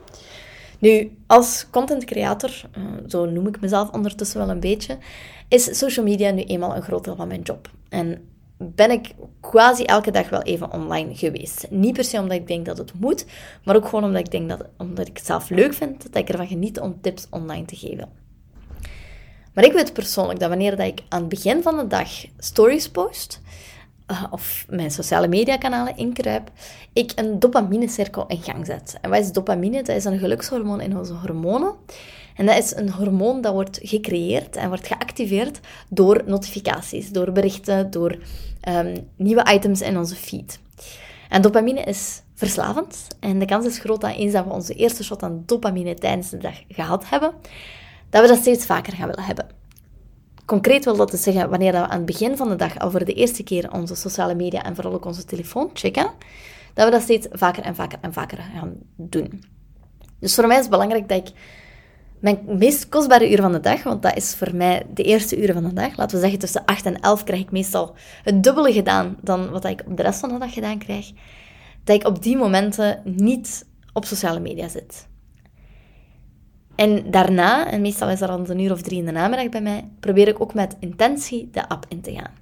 Nu, 0.78 1.16
als 1.26 1.66
content 1.70 2.04
creator, 2.04 2.50
eh, 2.72 2.82
zo 3.06 3.24
noem 3.24 3.46
ik 3.46 3.60
mezelf 3.60 3.90
ondertussen 3.90 4.38
wel 4.38 4.48
een 4.48 4.60
beetje, 4.60 4.98
is 5.48 5.78
social 5.78 6.04
media 6.04 6.30
nu 6.30 6.42
eenmaal 6.42 6.76
een 6.76 6.82
groot 6.82 7.04
deel 7.04 7.16
van 7.16 7.28
mijn 7.28 7.42
job. 7.42 7.70
En 7.88 8.28
ben 8.56 8.90
ik 8.90 9.14
quasi 9.40 9.84
elke 9.84 10.10
dag 10.10 10.28
wel 10.28 10.42
even 10.42 10.72
online 10.72 11.14
geweest. 11.14 11.66
Niet 11.70 11.94
per 11.94 12.04
se 12.04 12.18
omdat 12.18 12.36
ik 12.36 12.46
denk 12.46 12.66
dat 12.66 12.78
het 12.78 12.92
moet, 12.94 13.26
maar 13.64 13.76
ook 13.76 13.88
gewoon 13.88 14.04
omdat 14.04 14.20
ik 14.20 14.30
denk 14.30 14.48
dat 14.48 14.66
omdat 14.78 15.08
ik 15.08 15.16
het 15.16 15.26
zelf 15.26 15.50
leuk 15.50 15.74
vind, 15.74 16.02
dat 16.02 16.22
ik 16.22 16.28
ervan 16.28 16.46
geniet 16.46 16.80
om 16.80 17.00
tips 17.00 17.26
online 17.30 17.64
te 17.64 17.76
geven. 17.76 18.08
Maar 19.54 19.64
ik 19.64 19.72
weet 19.72 19.92
persoonlijk 19.92 20.40
dat 20.40 20.48
wanneer 20.48 20.76
dat 20.76 20.86
ik 20.86 21.02
aan 21.08 21.20
het 21.20 21.28
begin 21.28 21.62
van 21.62 21.76
de 21.76 21.86
dag 21.86 22.24
stories 22.38 22.90
post, 22.90 23.40
uh, 24.10 24.24
of 24.30 24.66
mijn 24.68 24.90
sociale 24.90 25.28
mediakanalen 25.28 25.96
inkruip, 25.96 26.50
ik 26.92 27.12
een 27.14 27.38
dopaminecirkel 27.38 28.26
in 28.26 28.42
gang 28.42 28.66
zet. 28.66 28.98
En 29.00 29.10
wat 29.10 29.20
is 29.20 29.32
dopamine? 29.32 29.82
Dat 29.82 29.96
is 29.96 30.04
een 30.04 30.18
gelukshormoon 30.18 30.80
in 30.80 30.96
onze 30.96 31.12
hormonen. 31.12 31.74
En 32.34 32.46
dat 32.46 32.58
is 32.58 32.76
een 32.76 32.90
hormoon 32.90 33.40
dat 33.40 33.52
wordt 33.52 33.78
gecreëerd 33.82 34.56
en 34.56 34.68
wordt 34.68 34.86
geactiveerd 34.86 35.60
door 35.88 36.22
notificaties, 36.26 37.10
door 37.10 37.32
berichten, 37.32 37.90
door 37.90 38.18
um, 38.68 39.08
nieuwe 39.16 39.52
items 39.52 39.80
in 39.80 39.98
onze 39.98 40.14
feed. 40.14 40.60
En 41.28 41.42
dopamine 41.42 41.80
is 41.80 42.22
verslavend 42.34 43.06
en 43.20 43.38
de 43.38 43.44
kans 43.44 43.66
is 43.66 43.78
groot 43.78 44.00
dat 44.00 44.14
eens 44.14 44.32
dat 44.32 44.44
we 44.44 44.52
onze 44.52 44.74
eerste 44.74 45.04
shot 45.04 45.22
aan 45.22 45.42
dopamine 45.46 45.94
tijdens 45.94 46.30
de 46.30 46.38
dag 46.38 46.62
gehad 46.68 47.08
hebben, 47.08 47.32
dat 48.10 48.22
we 48.22 48.28
dat 48.28 48.38
steeds 48.38 48.66
vaker 48.66 48.92
gaan 48.92 49.08
willen 49.08 49.24
hebben. 49.24 49.46
Concreet 50.44 50.84
wil 50.84 50.96
dat 50.96 51.10
dus 51.10 51.22
zeggen, 51.22 51.50
wanneer 51.50 51.72
we 51.72 51.78
aan 51.78 51.96
het 51.96 52.06
begin 52.06 52.36
van 52.36 52.48
de 52.48 52.56
dag 52.56 52.78
al 52.78 52.90
voor 52.90 53.04
de 53.04 53.12
eerste 53.12 53.42
keer 53.42 53.72
onze 53.72 53.94
sociale 53.94 54.34
media 54.34 54.62
en 54.62 54.74
vooral 54.74 54.92
ook 54.92 55.04
onze 55.04 55.24
telefoon 55.24 55.70
checken, 55.72 56.10
dat 56.74 56.84
we 56.84 56.90
dat 56.90 57.02
steeds 57.02 57.26
vaker 57.30 57.62
en 57.62 57.74
vaker 57.74 57.98
en 58.00 58.12
vaker 58.12 58.38
gaan 58.54 58.74
doen. 58.96 59.44
Dus 60.18 60.34
voor 60.34 60.46
mij 60.46 60.56
is 60.56 60.62
het 60.62 60.70
belangrijk 60.70 61.08
dat 61.08 61.28
ik 61.28 61.34
mijn 62.24 62.38
meest 62.46 62.88
kostbare 62.88 63.30
uur 63.30 63.40
van 63.40 63.52
de 63.52 63.60
dag, 63.60 63.82
want 63.82 64.02
dat 64.02 64.16
is 64.16 64.34
voor 64.34 64.56
mij 64.56 64.86
de 64.94 65.02
eerste 65.02 65.42
uren 65.42 65.54
van 65.54 65.64
de 65.64 65.72
dag, 65.72 65.96
laten 65.96 66.16
we 66.16 66.22
zeggen 66.22 66.38
tussen 66.38 66.64
8 66.64 66.86
en 66.86 67.00
11 67.00 67.24
krijg 67.24 67.40
ik 67.40 67.50
meestal 67.50 67.94
het 68.22 68.42
dubbele 68.42 68.72
gedaan 68.72 69.16
dan 69.20 69.50
wat 69.50 69.64
ik 69.64 69.82
op 69.86 69.96
de 69.96 70.02
rest 70.02 70.20
van 70.20 70.28
de 70.28 70.38
dag 70.38 70.52
gedaan 70.52 70.78
krijg, 70.78 71.10
dat 71.84 71.96
ik 71.96 72.06
op 72.06 72.22
die 72.22 72.36
momenten 72.36 73.00
niet 73.04 73.66
op 73.92 74.04
sociale 74.04 74.40
media 74.40 74.68
zit. 74.68 75.08
En 76.74 77.10
daarna, 77.10 77.70
en 77.70 77.80
meestal 77.80 78.08
is 78.08 78.18
dat 78.18 78.28
rond 78.28 78.48
een 78.48 78.60
uur 78.60 78.72
of 78.72 78.82
drie 78.82 78.98
in 78.98 79.04
de 79.04 79.12
namiddag 79.12 79.48
bij 79.48 79.62
mij, 79.62 79.88
probeer 80.00 80.28
ik 80.28 80.40
ook 80.40 80.54
met 80.54 80.76
intentie 80.80 81.48
de 81.52 81.68
app 81.68 81.86
in 81.88 82.00
te 82.00 82.12
gaan. 82.12 82.32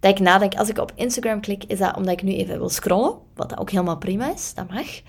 Dat 0.00 0.10
ik 0.10 0.20
nadenk, 0.20 0.54
als 0.54 0.68
ik 0.68 0.78
op 0.78 0.92
Instagram 0.94 1.40
klik, 1.40 1.64
is 1.64 1.78
dat 1.78 1.96
omdat 1.96 2.12
ik 2.12 2.22
nu 2.22 2.32
even 2.32 2.58
wil 2.58 2.68
scrollen, 2.68 3.18
wat 3.34 3.58
ook 3.58 3.70
helemaal 3.70 3.98
prima 3.98 4.32
is, 4.32 4.54
dat 4.54 4.70
mag. 4.70 5.00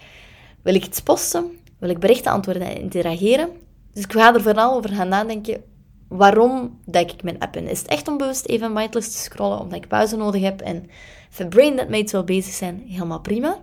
Wil 0.61 0.75
ik 0.75 0.85
iets 0.85 1.01
posten? 1.01 1.59
Wil 1.79 1.89
ik 1.89 1.99
berichten 1.99 2.31
antwoorden 2.31 2.67
en 2.67 2.81
interageren? 2.81 3.63
Dus 3.95 4.03
ik 4.03 4.13
ga 4.13 4.33
er 4.33 4.41
vooral 4.41 4.75
over 4.75 4.89
gaan 4.89 5.07
nadenken 5.07 5.63
waarom 6.07 6.79
dat 6.85 7.11
ik 7.11 7.23
mijn 7.23 7.39
app 7.39 7.55
in. 7.55 7.67
Is 7.67 7.79
het 7.79 7.87
echt 7.87 8.07
om 8.07 8.17
bewust 8.17 8.45
even 8.45 8.73
mindless 8.73 9.11
te 9.11 9.17
scrollen, 9.17 9.59
omdat 9.59 9.77
ik 9.77 9.87
pauze 9.87 10.15
nodig 10.15 10.41
heb 10.41 10.61
en 10.61 10.89
even 11.31 11.49
brain 11.49 11.75
that 11.75 11.89
mates 11.89 12.11
wil 12.11 12.23
bezig 12.23 12.53
zijn? 12.53 12.83
Helemaal 12.87 13.19
prima. 13.19 13.57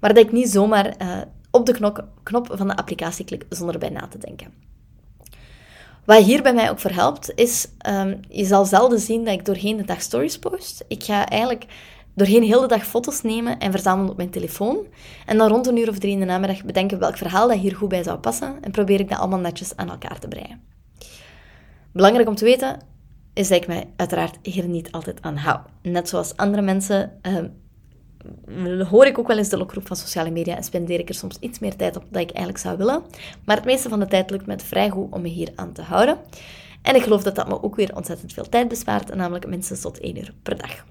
Maar 0.00 0.14
dat 0.14 0.24
ik 0.24 0.32
niet 0.32 0.50
zomaar 0.50 0.94
uh, 1.02 1.20
op 1.50 1.66
de 1.66 1.72
knop, 1.72 2.04
knop 2.22 2.48
van 2.52 2.68
de 2.68 2.76
applicatie 2.76 3.24
klik 3.24 3.44
zonder 3.48 3.78
bij 3.78 3.88
na 3.88 4.08
te 4.08 4.18
denken. 4.18 4.52
Wat 6.04 6.24
hier 6.24 6.42
bij 6.42 6.54
mij 6.54 6.70
ook 6.70 6.78
voor 6.78 6.90
helpt, 6.90 7.32
is, 7.34 7.68
um, 7.88 8.20
je 8.28 8.44
zal 8.44 8.64
zelden 8.64 9.00
zien 9.00 9.24
dat 9.24 9.34
ik 9.34 9.44
doorheen 9.44 9.76
de 9.76 9.84
dag 9.84 10.02
stories 10.02 10.38
post. 10.38 10.84
Ik 10.88 11.02
ga 11.02 11.28
eigenlijk 11.28 11.66
doorheen 12.14 12.42
heel 12.42 12.60
de 12.60 12.66
dag 12.66 12.86
foto's 12.86 13.22
nemen 13.22 13.58
en 13.58 13.70
verzamelen 13.70 14.10
op 14.10 14.16
mijn 14.16 14.30
telefoon. 14.30 14.86
En 15.26 15.38
dan 15.38 15.48
rond 15.48 15.66
een 15.66 15.78
uur 15.78 15.88
of 15.88 15.98
drie 15.98 16.12
in 16.12 16.18
de 16.18 16.24
namiddag 16.24 16.64
bedenken 16.64 16.98
welk 16.98 17.16
verhaal 17.16 17.48
dat 17.48 17.58
hier 17.58 17.76
goed 17.76 17.88
bij 17.88 18.02
zou 18.02 18.18
passen. 18.18 18.56
En 18.60 18.70
probeer 18.70 19.00
ik 19.00 19.08
dat 19.08 19.18
allemaal 19.18 19.38
netjes 19.38 19.76
aan 19.76 19.90
elkaar 19.90 20.18
te 20.18 20.28
breien. 20.28 20.60
Belangrijk 21.92 22.28
om 22.28 22.34
te 22.34 22.44
weten 22.44 22.78
is 23.34 23.48
dat 23.48 23.56
ik 23.62 23.66
mij 23.66 23.84
uiteraard 23.96 24.38
hier 24.42 24.68
niet 24.68 24.92
altijd 24.92 25.22
aan 25.22 25.36
hou. 25.36 25.60
Net 25.82 26.08
zoals 26.08 26.36
andere 26.36 26.62
mensen 26.62 27.20
uh, 27.22 28.88
hoor 28.88 29.06
ik 29.06 29.18
ook 29.18 29.26
wel 29.26 29.38
eens 29.38 29.48
de 29.48 29.56
lokroep 29.56 29.86
van 29.86 29.96
sociale 29.96 30.30
media 30.30 30.56
en 30.56 30.64
spendeer 30.64 30.98
ik 30.98 31.08
er 31.08 31.14
soms 31.14 31.36
iets 31.40 31.58
meer 31.58 31.76
tijd 31.76 31.96
op 31.96 32.04
dan 32.10 32.22
ik 32.22 32.30
eigenlijk 32.30 32.58
zou 32.58 32.76
willen. 32.76 33.02
Maar 33.44 33.56
het 33.56 33.64
meeste 33.64 33.88
van 33.88 34.00
de 34.00 34.06
tijd 34.06 34.30
lukt 34.30 34.46
me 34.46 34.58
vrij 34.58 34.90
goed 34.90 35.12
om 35.12 35.22
me 35.22 35.28
hier 35.28 35.52
aan 35.54 35.72
te 35.72 35.82
houden. 35.82 36.18
En 36.82 36.94
ik 36.94 37.02
geloof 37.02 37.22
dat 37.22 37.34
dat 37.34 37.48
me 37.48 37.62
ook 37.62 37.76
weer 37.76 37.96
ontzettend 37.96 38.32
veel 38.32 38.48
tijd 38.48 38.68
bespaart, 38.68 39.14
namelijk 39.14 39.46
minstens 39.46 39.80
tot 39.80 40.00
één 40.00 40.16
uur 40.16 40.34
per 40.42 40.58
dag. 40.58 40.84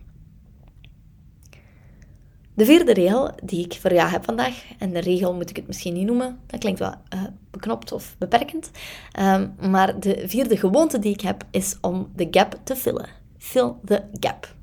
De 2.55 2.65
vierde 2.65 2.93
regel 2.93 3.31
die 3.43 3.65
ik 3.65 3.77
voor 3.81 3.93
jou 3.93 4.10
heb 4.10 4.24
vandaag, 4.24 4.63
en 4.77 4.93
de 4.93 5.00
regel 5.00 5.33
moet 5.33 5.50
ik 5.50 5.55
het 5.55 5.67
misschien 5.67 5.93
niet 5.93 6.05
noemen, 6.05 6.39
dat 6.48 6.60
klinkt 6.60 6.79
wel 6.79 6.93
uh, 7.13 7.22
beknopt 7.51 7.91
of 7.91 8.15
beperkend, 8.17 8.72
um, 9.19 9.55
maar 9.69 10.00
de 10.00 10.24
vierde 10.27 10.57
gewoonte 10.57 11.00
die 11.00 11.13
ik 11.13 11.22
heb 11.22 11.43
is 11.51 11.77
om 11.81 12.12
de 12.15 12.27
gap 12.31 12.60
te 12.63 12.75
vullen. 12.75 13.07
Fill 13.38 13.72
the 13.86 14.03
gap. 14.19 14.55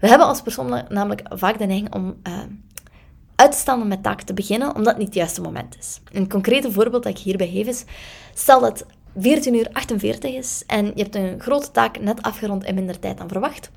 We 0.00 0.08
hebben 0.08 0.26
als 0.26 0.42
persoon 0.42 0.84
namelijk 0.88 1.22
vaak 1.28 1.58
de 1.58 1.66
neiging 1.66 1.94
om 1.94 2.16
uh, 2.28 2.38
uit 3.34 3.52
te 3.52 3.58
stellen 3.58 3.88
met 3.88 4.02
taken 4.02 4.26
te 4.26 4.34
beginnen, 4.34 4.74
omdat 4.74 4.86
het 4.86 4.96
niet 4.96 5.06
het 5.06 5.16
juiste 5.16 5.40
moment 5.40 5.76
is. 5.78 6.00
Een 6.12 6.28
concrete 6.28 6.72
voorbeeld 6.72 7.02
dat 7.02 7.12
ik 7.12 7.18
hierbij 7.18 7.48
geef 7.48 7.66
is, 7.66 7.84
stel 8.34 8.60
dat 8.60 8.86
14 9.18 9.54
uur 9.54 9.68
48 9.72 10.34
is 10.34 10.62
en 10.66 10.86
je 10.86 11.02
hebt 11.02 11.14
een 11.14 11.40
grote 11.40 11.70
taak 11.70 12.00
net 12.00 12.22
afgerond 12.22 12.64
in 12.64 12.74
minder 12.74 12.98
tijd 12.98 13.18
dan 13.18 13.28
verwacht, 13.28 13.70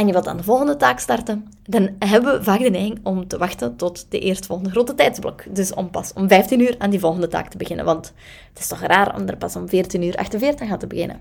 en 0.00 0.06
je 0.06 0.12
wilt 0.12 0.26
aan 0.26 0.36
de 0.36 0.42
volgende 0.42 0.76
taak 0.76 0.98
starten, 0.98 1.48
dan 1.62 1.90
hebben 1.98 2.38
we 2.38 2.44
vaak 2.44 2.60
de 2.60 2.70
neiging 2.70 3.00
om 3.02 3.26
te 3.26 3.38
wachten 3.38 3.76
tot 3.76 4.06
de 4.08 4.18
eerstvolgende 4.18 4.70
grote 4.70 4.94
tijdsblok. 4.94 5.42
Dus 5.54 5.74
om 5.74 5.90
pas 5.90 6.12
om 6.12 6.28
15 6.28 6.60
uur 6.60 6.74
aan 6.78 6.90
die 6.90 7.00
volgende 7.00 7.28
taak 7.28 7.48
te 7.48 7.56
beginnen. 7.56 7.84
Want 7.84 8.12
het 8.48 8.58
is 8.58 8.66
toch 8.66 8.80
raar 8.80 9.14
om 9.14 9.28
er 9.28 9.36
pas 9.36 9.56
om 9.56 9.68
14 9.68 10.02
uur 10.02 10.16
48 10.16 10.70
aan 10.70 10.78
te 10.78 10.86
beginnen. 10.86 11.20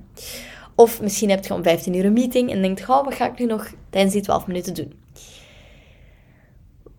Of 0.76 1.02
misschien 1.02 1.30
heb 1.30 1.46
je 1.46 1.54
om 1.54 1.64
15 1.64 1.94
uur 1.94 2.06
een 2.06 2.14
meeting 2.14 2.52
en 2.52 2.62
denkt, 2.62 2.86
wat 2.86 3.14
ga 3.14 3.32
ik 3.32 3.40
nu 3.40 3.46
nog 3.46 3.74
tijdens 3.90 4.14
die 4.14 4.22
12 4.22 4.48
minuten 4.48 4.74
doen? 4.74 4.94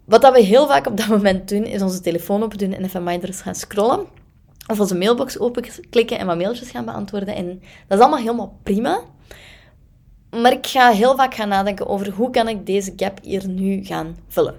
Wat 0.05 0.23
dat 0.23 0.33
we 0.33 0.41
heel 0.41 0.67
vaak 0.67 0.87
op 0.87 0.97
dat 0.97 1.09
moment 1.09 1.49
doen, 1.49 1.65
is 1.65 1.83
onze 1.83 2.01
telefoon 2.01 2.43
open 2.43 2.59
doen 2.59 2.73
en 2.73 2.85
even 2.85 3.05
mindless 3.05 3.41
gaan 3.41 3.55
scrollen. 3.55 4.07
Of 4.67 4.81
onze 4.81 4.97
mailbox 4.97 5.39
openklikken 5.39 6.19
en 6.19 6.27
wat 6.27 6.37
mailtjes 6.37 6.71
gaan 6.71 6.85
beantwoorden. 6.85 7.35
En 7.35 7.63
dat 7.87 7.99
is 7.99 8.05
allemaal 8.05 8.19
helemaal 8.19 8.59
prima. 8.63 9.01
Maar 10.31 10.53
ik 10.53 10.67
ga 10.67 10.91
heel 10.91 11.17
vaak 11.17 11.35
gaan 11.35 11.49
nadenken 11.49 11.87
over 11.87 12.13
hoe 12.13 12.31
kan 12.31 12.49
ik 12.49 12.67
deze 12.67 12.93
gap 12.97 13.19
hier 13.23 13.49
nu 13.49 13.85
gaan 13.85 14.17
vullen. 14.29 14.55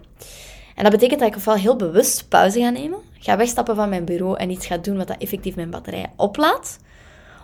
En 0.75 0.83
dat 0.83 0.91
betekent 0.91 1.19
dat 1.19 1.29
ik 1.29 1.35
ofwel 1.35 1.55
heel 1.55 1.75
bewust 1.75 2.27
pauze 2.29 2.59
ga 2.59 2.69
nemen, 2.69 2.99
ga 3.19 3.37
wegstappen 3.37 3.75
van 3.75 3.89
mijn 3.89 4.05
bureau 4.05 4.37
en 4.37 4.49
iets 4.49 4.65
ga 4.65 4.77
doen 4.77 4.97
wat 4.97 5.07
dat 5.07 5.17
effectief 5.17 5.55
mijn 5.55 5.69
batterij 5.69 6.11
oplaadt. 6.15 6.79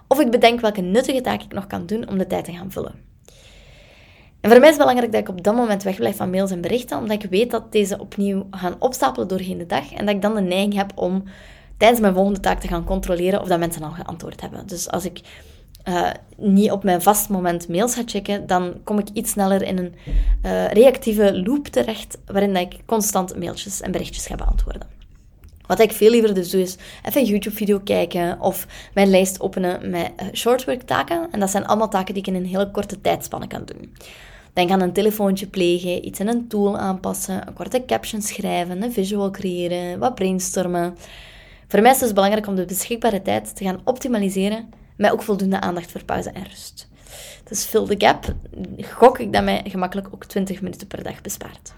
Of 0.07 0.19
ik 0.19 0.31
bedenk 0.31 0.59
welke 0.59 0.81
nuttige 0.81 1.21
taak 1.21 1.41
ik 1.41 1.53
nog 1.53 1.67
kan 1.67 1.85
doen 1.85 2.09
om 2.09 2.17
de 2.17 2.27
tijd 2.27 2.45
te 2.45 2.51
gaan 2.51 2.71
vullen. 2.71 2.95
En 4.41 4.49
voor 4.49 4.59
mij 4.59 4.69
is 4.69 4.75
het 4.75 4.85
belangrijk 4.85 5.11
dat 5.11 5.21
ik 5.21 5.29
op 5.29 5.43
dat 5.43 5.55
moment 5.55 5.83
wegblijf 5.83 6.15
van 6.15 6.29
mails 6.29 6.51
en 6.51 6.61
berichten, 6.61 6.97
omdat 6.97 7.23
ik 7.23 7.29
weet 7.29 7.51
dat 7.51 7.71
deze 7.71 7.99
opnieuw 7.99 8.47
gaan 8.51 8.75
opstapelen 8.79 9.27
doorheen 9.27 9.57
de 9.57 9.65
dag 9.65 9.93
en 9.93 10.05
dat 10.05 10.15
ik 10.15 10.21
dan 10.21 10.35
de 10.35 10.41
neiging 10.41 10.73
heb 10.73 10.91
om 10.95 11.23
tijdens 11.77 12.01
mijn 12.01 12.13
volgende 12.13 12.39
taak 12.39 12.59
te 12.59 12.67
gaan 12.67 12.83
controleren 12.83 13.41
of 13.41 13.47
dat 13.47 13.59
mensen 13.59 13.83
al 13.83 13.91
geantwoord 13.91 14.41
hebben. 14.41 14.67
Dus 14.67 14.89
als 14.89 15.05
ik 15.05 15.21
uh, 15.87 16.09
niet 16.37 16.71
op 16.71 16.83
mijn 16.83 17.01
vast 17.01 17.29
moment 17.29 17.67
mails 17.67 17.95
ga 17.95 18.01
checken, 18.05 18.47
dan 18.47 18.73
kom 18.83 18.99
ik 18.99 19.07
iets 19.13 19.31
sneller 19.31 19.61
in 19.61 19.77
een 19.77 19.95
uh, 20.45 20.67
reactieve 20.67 21.41
loop 21.43 21.67
terecht, 21.67 22.17
waarin 22.25 22.55
ik 22.55 22.75
constant 22.85 23.39
mailtjes 23.39 23.81
en 23.81 23.91
berichtjes 23.91 24.27
ga 24.27 24.35
beantwoorden. 24.35 24.95
Wat 25.67 25.79
ik 25.79 25.91
veel 25.91 26.09
liever 26.09 26.33
dus 26.33 26.49
doe, 26.49 26.61
is 26.61 26.77
even 27.05 27.21
een 27.21 27.27
YouTube-video 27.27 27.79
kijken 27.79 28.39
of 28.39 28.67
mijn 28.93 29.09
lijst 29.09 29.41
openen 29.41 29.89
met 29.89 30.11
uh, 30.21 30.27
shortwork-taken. 30.33 31.27
En 31.31 31.39
dat 31.39 31.49
zijn 31.49 31.65
allemaal 31.65 31.89
taken 31.89 32.13
die 32.13 32.23
ik 32.23 32.29
in 32.29 32.35
een 32.35 32.45
hele 32.45 32.71
korte 32.71 33.01
tijdspanne 33.01 33.47
kan 33.47 33.65
doen. 33.65 33.95
Denk 34.53 34.71
aan 34.71 34.81
een 34.81 34.93
telefoontje 34.93 35.47
plegen, 35.47 36.05
iets 36.05 36.19
in 36.19 36.27
een 36.27 36.47
tool 36.47 36.77
aanpassen, 36.77 37.47
een 37.47 37.53
korte 37.53 37.83
caption 37.85 38.21
schrijven, 38.21 38.83
een 38.83 38.93
visual 38.93 39.31
creëren, 39.31 39.99
wat 39.99 40.15
brainstormen. 40.15 40.97
Voor 41.67 41.81
mij 41.81 41.91
is 41.91 41.97
het 41.97 42.05
dus 42.05 42.13
belangrijk 42.13 42.47
om 42.47 42.55
de 42.55 42.65
beschikbare 42.65 43.21
tijd 43.21 43.55
te 43.55 43.63
gaan 43.63 43.81
optimaliseren 43.83 44.69
met 44.97 45.11
ook 45.11 45.21
voldoende 45.21 45.59
aandacht 45.59 45.91
voor 45.91 46.03
pauze 46.03 46.29
en 46.29 46.43
rust. 46.43 46.87
Dus 47.43 47.63
fill 47.63 47.85
the 47.85 47.95
gap, 47.97 48.35
gok 48.81 49.19
ik 49.19 49.33
dat 49.33 49.43
mij 49.43 49.63
gemakkelijk 49.67 50.07
ook 50.13 50.25
20 50.25 50.61
minuten 50.61 50.87
per 50.87 51.03
dag 51.03 51.21
bespaart. 51.21 51.73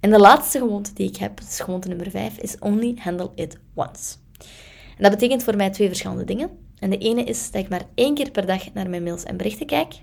En 0.00 0.10
de 0.10 0.18
laatste 0.18 0.58
gewoonte 0.58 0.92
die 0.92 1.08
ik 1.08 1.16
heb, 1.16 1.40
dus 1.40 1.60
gewoonte 1.60 1.88
nummer 1.88 2.10
5, 2.10 2.38
is 2.38 2.58
only 2.58 2.94
handle 2.98 3.30
it 3.34 3.58
once. 3.74 4.16
En 4.96 5.02
dat 5.02 5.10
betekent 5.10 5.42
voor 5.42 5.56
mij 5.56 5.70
twee 5.70 5.88
verschillende 5.88 6.24
dingen. 6.24 6.50
En 6.78 6.90
de 6.90 6.98
ene 6.98 7.24
is 7.24 7.50
dat 7.50 7.62
ik 7.62 7.68
maar 7.68 7.84
één 7.94 8.14
keer 8.14 8.30
per 8.30 8.46
dag 8.46 8.72
naar 8.72 8.90
mijn 8.90 9.02
mails 9.02 9.22
en 9.22 9.36
berichten 9.36 9.66
kijk. 9.66 9.94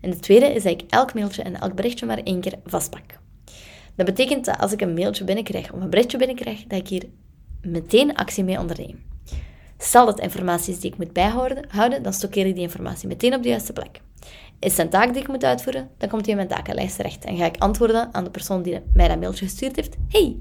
En 0.00 0.10
de 0.10 0.18
tweede 0.18 0.46
is 0.46 0.62
dat 0.62 0.72
ik 0.72 0.82
elk 0.90 1.14
mailtje 1.14 1.42
en 1.42 1.60
elk 1.60 1.74
berichtje 1.74 2.06
maar 2.06 2.18
één 2.18 2.40
keer 2.40 2.54
vastpak. 2.64 3.18
Dat 3.94 4.06
betekent 4.06 4.44
dat 4.44 4.58
als 4.58 4.72
ik 4.72 4.80
een 4.80 4.94
mailtje 4.94 5.24
binnenkrijg 5.24 5.72
of 5.72 5.80
een 5.80 5.90
berichtje 5.90 6.18
binnenkrijg, 6.18 6.64
dat 6.66 6.78
ik 6.78 6.88
hier 6.88 7.08
meteen 7.62 8.16
actie 8.16 8.44
mee 8.44 8.58
onderneem. 8.58 9.09
Stel 9.82 10.06
dat 10.06 10.20
informatie 10.20 10.74
is 10.74 10.80
die 10.80 10.90
ik 10.90 10.98
moet 10.98 11.12
bijhouden, 11.12 12.02
dan 12.02 12.12
stokkeer 12.12 12.46
ik 12.46 12.54
die 12.54 12.62
informatie 12.62 13.08
meteen 13.08 13.34
op 13.34 13.42
de 13.42 13.48
juiste 13.48 13.72
plek. 13.72 14.00
Is 14.58 14.70
het 14.70 14.78
een 14.78 14.88
taak 14.88 15.12
die 15.12 15.22
ik 15.22 15.28
moet 15.28 15.44
uitvoeren, 15.44 15.90
dan 15.98 16.08
komt 16.08 16.22
die 16.22 16.30
in 16.30 16.36
mijn 16.36 16.48
takenlijst 16.48 16.96
terecht 16.96 17.24
en 17.24 17.36
ga 17.36 17.44
ik 17.44 17.56
antwoorden 17.58 18.08
aan 18.12 18.24
de 18.24 18.30
persoon 18.30 18.62
die 18.62 18.80
mij 18.92 19.08
dat 19.08 19.20
mailtje 19.20 19.44
gestuurd 19.44 19.76
heeft. 19.76 19.96
Hey, 20.08 20.36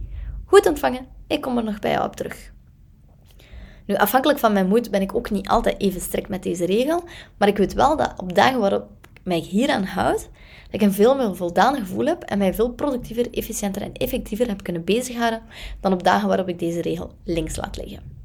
goed 0.45 0.67
ontvangen, 0.67 1.05
ik 1.27 1.41
kom 1.41 1.57
er 1.57 1.63
nog 1.63 1.79
bij 1.79 1.91
jou 1.91 2.05
op 2.05 2.15
terug. 2.15 2.51
Nu, 3.85 3.95
afhankelijk 3.95 4.39
van 4.39 4.53
mijn 4.53 4.67
moed 4.67 4.91
ben 4.91 5.01
ik 5.01 5.15
ook 5.15 5.29
niet 5.29 5.47
altijd 5.47 5.81
even 5.81 6.01
strikt 6.01 6.29
met 6.29 6.43
deze 6.43 6.65
regel, 6.65 7.03
maar 7.37 7.47
ik 7.47 7.57
weet 7.57 7.73
wel 7.73 7.97
dat 7.97 8.13
op 8.17 8.35
dagen 8.35 8.59
waarop 8.59 8.87
ik 9.01 9.19
mij 9.23 9.39
hieraan 9.39 9.83
houd, 9.83 10.29
dat 10.63 10.81
ik 10.81 10.81
een 10.81 10.93
veel 10.93 11.15
meer 11.15 11.35
voldaan 11.35 11.75
gevoel 11.75 12.05
heb 12.05 12.23
en 12.23 12.37
mij 12.37 12.53
veel 12.53 12.69
productiever, 12.69 13.33
efficiënter 13.33 13.81
en 13.81 13.93
effectiever 13.93 14.47
heb 14.47 14.63
kunnen 14.63 14.83
bezighouden 14.83 15.41
dan 15.79 15.93
op 15.93 16.03
dagen 16.03 16.27
waarop 16.27 16.47
ik 16.47 16.59
deze 16.59 16.81
regel 16.81 17.11
links 17.23 17.55
laat 17.55 17.77
liggen. 17.77 18.18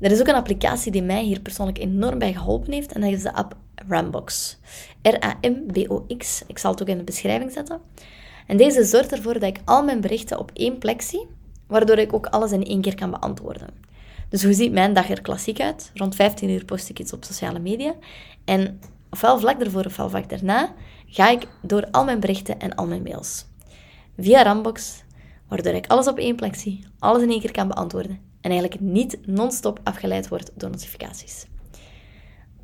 Er 0.00 0.10
is 0.10 0.20
ook 0.20 0.26
een 0.26 0.34
applicatie 0.34 0.92
die 0.92 1.02
mij 1.02 1.22
hier 1.22 1.40
persoonlijk 1.40 1.78
enorm 1.78 2.18
bij 2.18 2.32
geholpen 2.32 2.72
heeft 2.72 2.92
en 2.92 3.00
dat 3.00 3.10
is 3.10 3.22
de 3.22 3.34
app 3.34 3.56
Rambox. 3.74 4.58
R-A-M-B-O-X. 5.02 6.42
Ik 6.46 6.58
zal 6.58 6.70
het 6.70 6.82
ook 6.82 6.88
in 6.88 6.98
de 6.98 7.04
beschrijving 7.04 7.52
zetten. 7.52 7.80
En 8.46 8.56
deze 8.56 8.84
zorgt 8.84 9.12
ervoor 9.12 9.32
dat 9.32 9.42
ik 9.42 9.60
al 9.64 9.84
mijn 9.84 10.00
berichten 10.00 10.38
op 10.38 10.50
één 10.54 10.78
plek 10.78 11.02
zie, 11.02 11.26
waardoor 11.66 11.98
ik 11.98 12.12
ook 12.12 12.26
alles 12.26 12.52
in 12.52 12.64
één 12.64 12.80
keer 12.80 12.94
kan 12.94 13.10
beantwoorden. 13.10 13.68
Dus 14.28 14.42
hoe 14.42 14.52
ziet 14.52 14.72
mijn 14.72 14.92
dag 14.92 15.10
er 15.10 15.20
klassiek 15.20 15.60
uit? 15.60 15.90
Rond 15.94 16.14
15 16.14 16.50
uur 16.50 16.64
post 16.64 16.88
ik 16.88 16.98
iets 16.98 17.12
op 17.12 17.24
sociale 17.24 17.58
media. 17.58 17.94
En 18.44 18.80
ofwel 19.10 19.38
vlak 19.38 19.60
ervoor 19.60 19.84
ofwel 19.84 20.10
vlak 20.10 20.28
daarna 20.28 20.74
ga 21.06 21.30
ik 21.30 21.46
door 21.62 21.88
al 21.90 22.04
mijn 22.04 22.20
berichten 22.20 22.60
en 22.60 22.74
al 22.74 22.86
mijn 22.86 23.02
mails. 23.02 23.46
Via 24.16 24.42
Rambox, 24.42 25.02
waardoor 25.48 25.74
ik 25.74 25.86
alles 25.86 26.06
op 26.06 26.18
één 26.18 26.36
plek 26.36 26.54
zie, 26.54 26.84
alles 26.98 27.22
in 27.22 27.30
één 27.30 27.40
keer 27.40 27.52
kan 27.52 27.68
beantwoorden 27.68 28.27
en 28.40 28.50
eigenlijk 28.50 28.80
niet 28.80 29.26
non-stop 29.26 29.80
afgeleid 29.84 30.28
wordt 30.28 30.50
door 30.54 30.70
notificaties. 30.70 31.46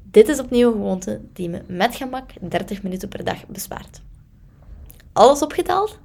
Dit 0.02 0.28
is 0.28 0.40
opnieuw 0.40 0.68
een 0.68 0.72
gewoonte 0.72 1.20
die 1.32 1.48
me 1.48 1.62
met 1.66 1.96
gemak 1.96 2.30
30 2.40 2.82
minuten 2.82 3.08
per 3.08 3.24
dag 3.24 3.46
bespaart. 3.46 4.02
Alles 5.12 5.42
opgeteld? 5.42 5.98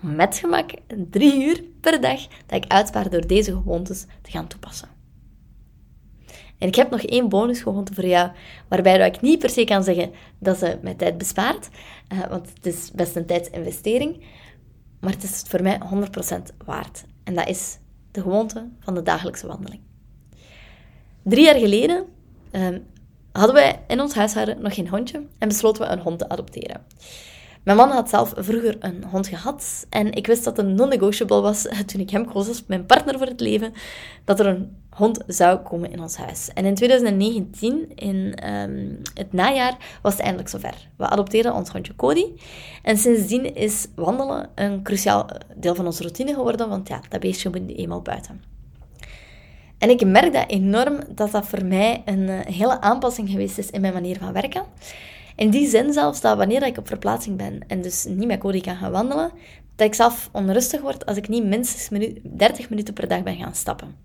Met 0.00 0.36
gemak 0.36 0.70
3 1.10 1.44
uur 1.44 1.64
per 1.80 2.00
dag 2.00 2.20
dat 2.46 2.64
ik 2.64 2.72
uitspaar 2.72 3.10
door 3.10 3.26
deze 3.26 3.52
gewoontes 3.52 4.06
te 4.22 4.30
gaan 4.30 4.46
toepassen. 4.46 4.88
En 6.58 6.68
ik 6.68 6.74
heb 6.74 6.90
nog 6.90 7.02
één 7.02 7.28
bonusgewoonte 7.28 7.94
voor 7.94 8.06
jou, 8.06 8.30
waarbij 8.68 9.06
ik 9.06 9.20
niet 9.20 9.38
per 9.38 9.50
se 9.50 9.64
kan 9.64 9.84
zeggen 9.84 10.12
dat 10.38 10.58
ze 10.58 10.78
mijn 10.82 10.96
tijd 10.96 11.18
bespaart, 11.18 11.68
uh, 12.12 12.26
want 12.26 12.48
het 12.54 12.66
is 12.66 12.90
best 12.94 13.16
een 13.16 13.26
tijdsinvestering, 13.26 14.24
maar 15.00 15.12
het 15.12 15.22
is 15.22 15.42
voor 15.46 15.62
mij 15.62 15.80
100% 15.80 16.56
waard. 16.64 17.04
En 17.24 17.34
dat 17.34 17.48
is 17.48 17.78
de 18.14 18.20
gewoonte 18.20 18.68
van 18.80 18.94
de 18.94 19.02
dagelijkse 19.02 19.46
wandeling. 19.46 19.80
Drie 21.22 21.44
jaar 21.44 21.58
geleden 21.58 22.04
ehm, 22.50 22.80
hadden 23.32 23.54
wij 23.54 23.80
in 23.86 24.00
ons 24.00 24.14
huishouden 24.14 24.62
nog 24.62 24.74
geen 24.74 24.88
hondje 24.88 25.26
en 25.38 25.48
besloten 25.48 25.82
we 25.82 25.92
een 25.92 25.98
hond 25.98 26.18
te 26.18 26.28
adopteren. 26.28 26.84
Mijn 27.64 27.76
man 27.76 27.90
had 27.90 28.08
zelf 28.08 28.32
vroeger 28.36 28.76
een 28.78 29.04
hond 29.10 29.26
gehad 29.26 29.86
en 29.90 30.12
ik 30.12 30.26
wist 30.26 30.44
dat 30.44 30.56
het 30.56 30.66
non-negotiable 30.66 31.40
was 31.40 31.62
toen 31.86 32.00
ik 32.00 32.10
hem 32.10 32.32
koos 32.32 32.48
als 32.48 32.64
mijn 32.66 32.86
partner 32.86 33.18
voor 33.18 33.26
het 33.26 33.40
leven, 33.40 33.72
dat 34.24 34.40
er 34.40 34.46
een 34.46 34.76
hond 34.90 35.22
zou 35.26 35.58
komen 35.58 35.92
in 35.92 36.00
ons 36.00 36.16
huis. 36.16 36.48
En 36.54 36.64
in 36.64 36.74
2019, 36.74 37.92
in 37.94 38.34
ehm, 38.34 38.86
het 39.14 39.32
najaar, 39.32 39.76
was 40.02 40.12
het 40.12 40.22
eindelijk 40.22 40.48
zover. 40.48 40.88
We 40.96 41.06
adopteerden 41.06 41.54
ons 41.54 41.70
hondje 41.70 41.96
Cody 41.96 42.26
en 42.82 42.98
sindsdien 42.98 43.54
is 43.54 43.86
wandelen 43.94 44.48
een 44.54 44.82
cruciaal 44.82 45.26
deel 45.56 45.74
van 45.74 45.86
onze 45.86 46.02
routine 46.02 46.34
geworden, 46.34 46.68
want 46.68 46.88
ja, 46.88 47.00
dat 47.08 47.20
beestje 47.20 47.50
moet 47.50 47.76
eenmaal 47.76 48.02
buiten. 48.02 48.42
En 49.78 49.90
ik 49.90 50.06
merk 50.06 50.32
dat 50.32 50.50
enorm 50.50 50.98
dat 51.14 51.30
dat 51.30 51.46
voor 51.46 51.64
mij 51.64 52.02
een 52.04 52.28
eh, 52.28 52.54
hele 52.54 52.80
aanpassing 52.80 53.28
geweest 53.28 53.58
is 53.58 53.70
in 53.70 53.80
mijn 53.80 53.92
manier 53.92 54.18
van 54.18 54.32
werken. 54.32 54.64
In 55.34 55.50
die 55.50 55.68
zin 55.68 55.92
zelfs 55.92 56.20
dat 56.20 56.36
wanneer 56.36 56.66
ik 56.66 56.78
op 56.78 56.86
verplaatsing 56.86 57.36
ben 57.36 57.60
en 57.66 57.82
dus 57.82 58.04
niet 58.04 58.26
met 58.26 58.38
Cody 58.38 58.60
kan 58.60 58.76
gaan 58.76 58.92
wandelen, 58.92 59.30
dat 59.76 59.86
ik 59.86 59.94
zelf 59.94 60.28
onrustig 60.32 60.80
word 60.80 61.06
als 61.06 61.16
ik 61.16 61.28
niet 61.28 61.44
minstens 61.44 61.88
30 62.22 62.68
minuten 62.68 62.94
per 62.94 63.08
dag 63.08 63.22
ben 63.22 63.36
gaan 63.36 63.54
stappen. 63.54 63.96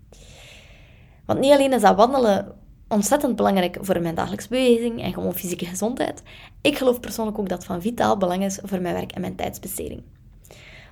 Want 1.24 1.40
niet 1.40 1.52
alleen 1.52 1.72
is 1.72 1.80
dat 1.80 1.96
wandelen 1.96 2.54
ontzettend 2.88 3.36
belangrijk 3.36 3.78
voor 3.80 4.00
mijn 4.00 4.14
dagelijks 4.14 4.48
beweging 4.48 5.02
en 5.02 5.12
gewoon 5.12 5.34
fysieke 5.34 5.66
gezondheid, 5.66 6.22
ik 6.60 6.76
geloof 6.76 7.00
persoonlijk 7.00 7.38
ook 7.38 7.48
dat 7.48 7.58
het 7.58 7.66
van 7.66 7.82
vitaal 7.82 8.16
belang 8.16 8.44
is 8.44 8.58
voor 8.62 8.80
mijn 8.80 8.94
werk 8.94 9.12
en 9.12 9.20
mijn 9.20 9.36
tijdsbesteding. 9.36 10.02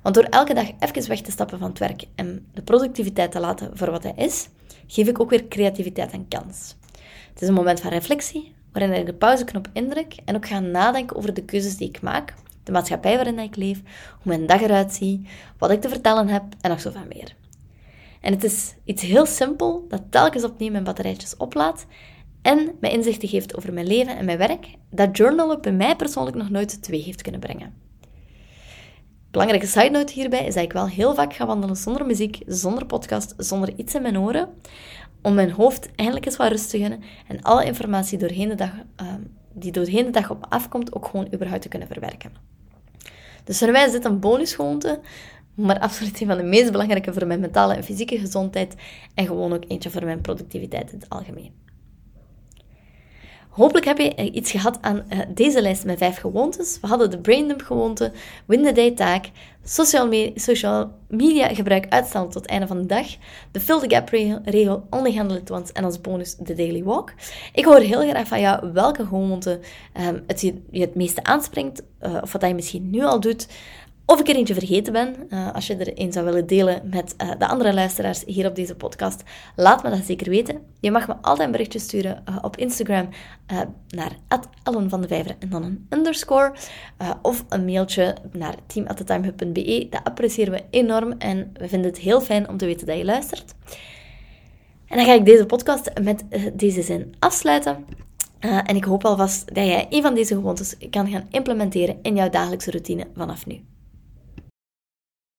Want 0.03 0.15
door 0.15 0.25
elke 0.25 0.55
dag 0.55 0.71
even 0.79 1.09
weg 1.09 1.21
te 1.21 1.31
stappen 1.31 1.59
van 1.59 1.69
het 1.69 1.79
werk 1.79 2.05
en 2.15 2.47
de 2.55 2.63
productiviteit 2.63 3.33
te 3.33 3.41
laten 3.41 3.71
voor 3.77 3.91
wat 3.91 4.03
hij 4.03 4.13
is, 4.17 4.49
geef 4.87 5.09
ik 5.09 5.21
ook 5.21 5.31
weer 5.31 5.49
creativiteit 5.49 6.13
een 6.13 6.29
kans. 6.29 6.77
Het 7.33 7.43
is 7.43 7.49
een 7.49 7.55
moment 7.55 7.81
van 7.81 7.91
reflectie, 7.91 8.55
waarin 8.79 8.99
ik 8.99 9.07
de 9.07 9.15
pauzeknop 9.15 9.69
indruk 9.73 10.17
en 10.25 10.37
ook 10.37 10.47
ga 10.47 10.61
nadenken 10.61 11.17
over 11.17 11.35
de 11.35 11.45
keuzes 11.45 11.77
die 11.77 11.89
ik 11.89 12.01
maak, 12.01 12.35
de 12.63 12.73
maatschappij 12.73 13.15
waarin 13.15 13.39
ik 13.39 13.57
leef, 13.57 13.81
hoe 14.13 14.23
mijn 14.37 14.47
dag 14.47 14.61
eruit 14.61 14.93
ziet, 14.93 15.29
wat 15.59 15.71
ik 15.71 15.81
te 15.81 15.89
vertellen 15.89 16.29
heb 16.29 16.43
en 16.61 16.71
nog 16.71 16.81
zoveel 16.81 17.07
meer. 17.09 17.35
En 18.21 18.33
het 18.33 18.45
is 18.45 18.75
iets 18.85 19.03
heel 19.03 19.27
simpel 19.27 19.85
dat 19.89 20.03
telkens 20.11 20.45
opnieuw 20.45 20.71
mijn 20.71 20.85
batterijtjes 20.85 21.37
oplaadt 21.37 21.87
en 22.43 22.71
mij 22.81 22.93
inzichten 22.93 23.29
geeft 23.29 23.57
over 23.57 23.73
mijn 23.73 23.87
leven 23.87 24.17
en 24.17 24.25
mijn 24.25 24.39
werk, 24.39 24.67
dat 24.91 25.17
journalen 25.17 25.61
bij 25.61 25.73
mij 25.73 25.97
persoonlijk 25.97 26.37
nog 26.37 26.51
nooit 26.51 26.83
twee 26.83 27.03
heeft 27.03 27.23
kunnen 27.23 27.41
brengen. 27.41 27.75
belangrijke 29.31 29.67
side 29.67 29.91
note 29.91 30.13
hierbij 30.13 30.47
is 30.47 30.55
dat 30.55 30.65
ik 30.65 30.73
wel 30.73 30.89
heel 30.89 31.15
vaak 31.15 31.35
ga 31.35 31.47
wandelen 31.47 31.77
zonder 31.77 32.07
muziek, 32.07 32.39
zonder 32.47 32.87
podcast, 32.87 33.35
zonder 33.37 33.73
iets 33.77 33.95
in 33.95 34.03
mijn 34.03 34.19
oren. 34.19 34.49
Om 35.23 35.35
mijn 35.35 35.51
hoofd 35.51 35.89
eindelijk 35.95 36.27
eens 36.27 36.37
wat 36.37 36.51
rust 36.51 36.71
te 36.71 36.79
gunnen 36.79 37.03
en 37.27 37.43
alle 37.43 37.65
informatie 37.65 38.19
doorheen 38.19 38.49
de 38.49 38.55
dag, 38.55 38.73
ehm, 38.97 39.21
die 39.53 39.73
doorheen 39.73 40.05
de 40.05 40.11
dag 40.11 40.31
op 40.31 40.47
afkomt 40.49 40.95
ook 40.95 41.07
gewoon 41.07 41.29
überhaupt 41.35 41.63
te 41.63 41.69
kunnen 41.69 41.89
verwerken. 41.89 42.33
Dus 43.45 43.59
voor 43.59 43.71
mij 43.71 43.87
is 43.87 43.93
dit 43.93 44.05
een 44.05 44.21
bonusgewoonte, 44.21 45.01
maar 45.55 45.79
absoluut 45.79 46.21
een 46.21 46.27
van 46.27 46.37
de 46.37 46.43
meest 46.43 46.73
belangrijke 46.73 47.13
voor 47.13 47.27
mijn 47.27 47.41
mentale 47.41 47.75
en 47.75 47.85
fysieke 47.85 48.19
gezondheid 48.19 48.75
en 49.15 49.27
gewoon 49.27 49.53
ook 49.53 49.65
eentje 49.69 49.91
voor 49.91 50.05
mijn 50.05 50.21
productiviteit 50.21 50.93
in 50.93 50.99
het 50.99 51.09
algemeen. 51.09 51.68
Hopelijk 53.49 53.87
heb 53.87 53.99
je 53.99 54.31
iets 54.31 54.51
gehad 54.51 54.79
aan 54.81 55.03
uh, 55.13 55.19
deze 55.29 55.63
lijst 55.63 55.85
met 55.85 55.99
vijf 55.99 56.17
gewoontes. 56.17 56.79
We 56.81 56.87
hadden 56.87 57.11
de 57.11 57.19
braindump 57.19 57.63
gewoonte, 57.63 58.13
win 58.47 58.65
the 58.65 58.73
day 58.73 58.91
taak, 58.91 59.31
social, 59.65 60.09
me 60.09 60.33
social 60.35 60.91
media 61.09 61.55
gebruik 61.55 61.87
uitstellen 61.89 62.29
tot 62.29 62.43
het 62.43 62.51
einde 62.51 62.67
van 62.67 62.81
de 62.81 62.87
dag, 62.87 63.07
de 63.51 63.61
fill 63.61 63.79
the 63.79 63.95
gap 63.95 64.09
regel, 64.45 64.87
only 64.91 65.17
handle 65.17 65.39
it 65.39 65.51
once 65.51 65.73
en 65.73 65.85
als 65.85 66.01
bonus 66.01 66.37
de 66.37 66.55
daily 66.55 66.83
walk. 66.85 67.13
Ik 67.53 67.65
hoor 67.65 67.79
heel 67.79 68.09
graag 68.09 68.29
van 68.29 68.41
jou 68.41 68.73
welke 68.73 69.07
gewoonte 69.07 69.61
um, 70.01 70.23
het 70.27 70.41
je, 70.41 70.55
het 70.71 70.95
meeste 70.95 71.25
aanspringt, 71.25 71.83
uh, 72.03 72.19
of 72.23 72.33
wat 72.33 72.43
je 72.43 72.55
misschien 72.55 72.91
nu 72.91 73.05
al 73.05 73.21
doet. 73.21 73.49
Of 74.11 74.21
ik 74.21 74.29
er 74.29 74.37
eentje 74.37 74.55
vergeten 74.55 74.93
ben, 74.93 75.15
uh, 75.31 75.55
als 75.55 75.67
je 75.67 75.77
er 75.77 76.01
een 76.01 76.13
zou 76.13 76.25
willen 76.25 76.47
delen 76.47 76.81
met 76.91 77.15
uh, 77.23 77.31
de 77.39 77.47
andere 77.47 77.75
luisteraars 77.75 78.23
hier 78.27 78.47
op 78.47 78.55
deze 78.55 78.75
podcast, 78.75 79.23
laat 79.57 79.83
me 79.83 79.91
dat 79.91 80.05
zeker 80.05 80.31
weten. 80.31 80.61
Je 80.81 80.91
mag 80.91 81.09
me 81.09 81.15
altijd 81.21 81.47
een 81.47 81.53
berichtje 81.53 81.79
sturen 81.79 82.23
uh, 82.29 82.37
op 82.43 82.57
Instagram 82.57 83.09
naar 83.89 84.17
Ellen 84.63 84.91
van 84.91 85.01
de 85.01 85.09
Vijver 85.09 85.37
en 85.39 85.49
dan 85.49 85.63
een 85.63 85.87
underscore. 85.91 86.55
of 87.23 87.45
een 87.49 87.65
mailtje 87.65 88.17
naar 88.33 88.55
team.thetimehub.be. 88.67 89.87
Dat 89.91 90.05
appreciëren 90.05 90.53
we 90.53 90.65
enorm 90.71 91.13
en 91.19 91.51
we 91.53 91.69
vinden 91.69 91.91
het 91.91 92.01
heel 92.01 92.21
fijn 92.21 92.49
om 92.49 92.57
te 92.57 92.67
weten 92.67 92.87
dat 92.87 92.97
je 92.97 93.05
luistert. 93.05 93.55
En 94.87 94.97
dan 94.97 95.07
ga 95.07 95.13
ik 95.13 95.25
deze 95.25 95.47
podcast 95.47 95.91
met 96.03 96.25
deze 96.55 96.83
zin 96.83 97.15
afsluiten. 97.19 97.85
en 98.41 98.77
ik 98.77 98.85
hoop 98.85 99.05
alvast 99.05 99.55
dat 99.55 99.67
jij 99.67 99.87
een 99.91 100.03
van 100.03 100.15
deze 100.15 100.35
gewoontes 100.35 100.77
kan 100.91 101.09
gaan 101.09 101.27
implementeren 101.31 101.99
in 102.03 102.15
jouw 102.15 102.31
dagelijkse 102.31 102.71
routine 102.71 103.07
vanaf 103.15 103.47
nu. 103.47 103.61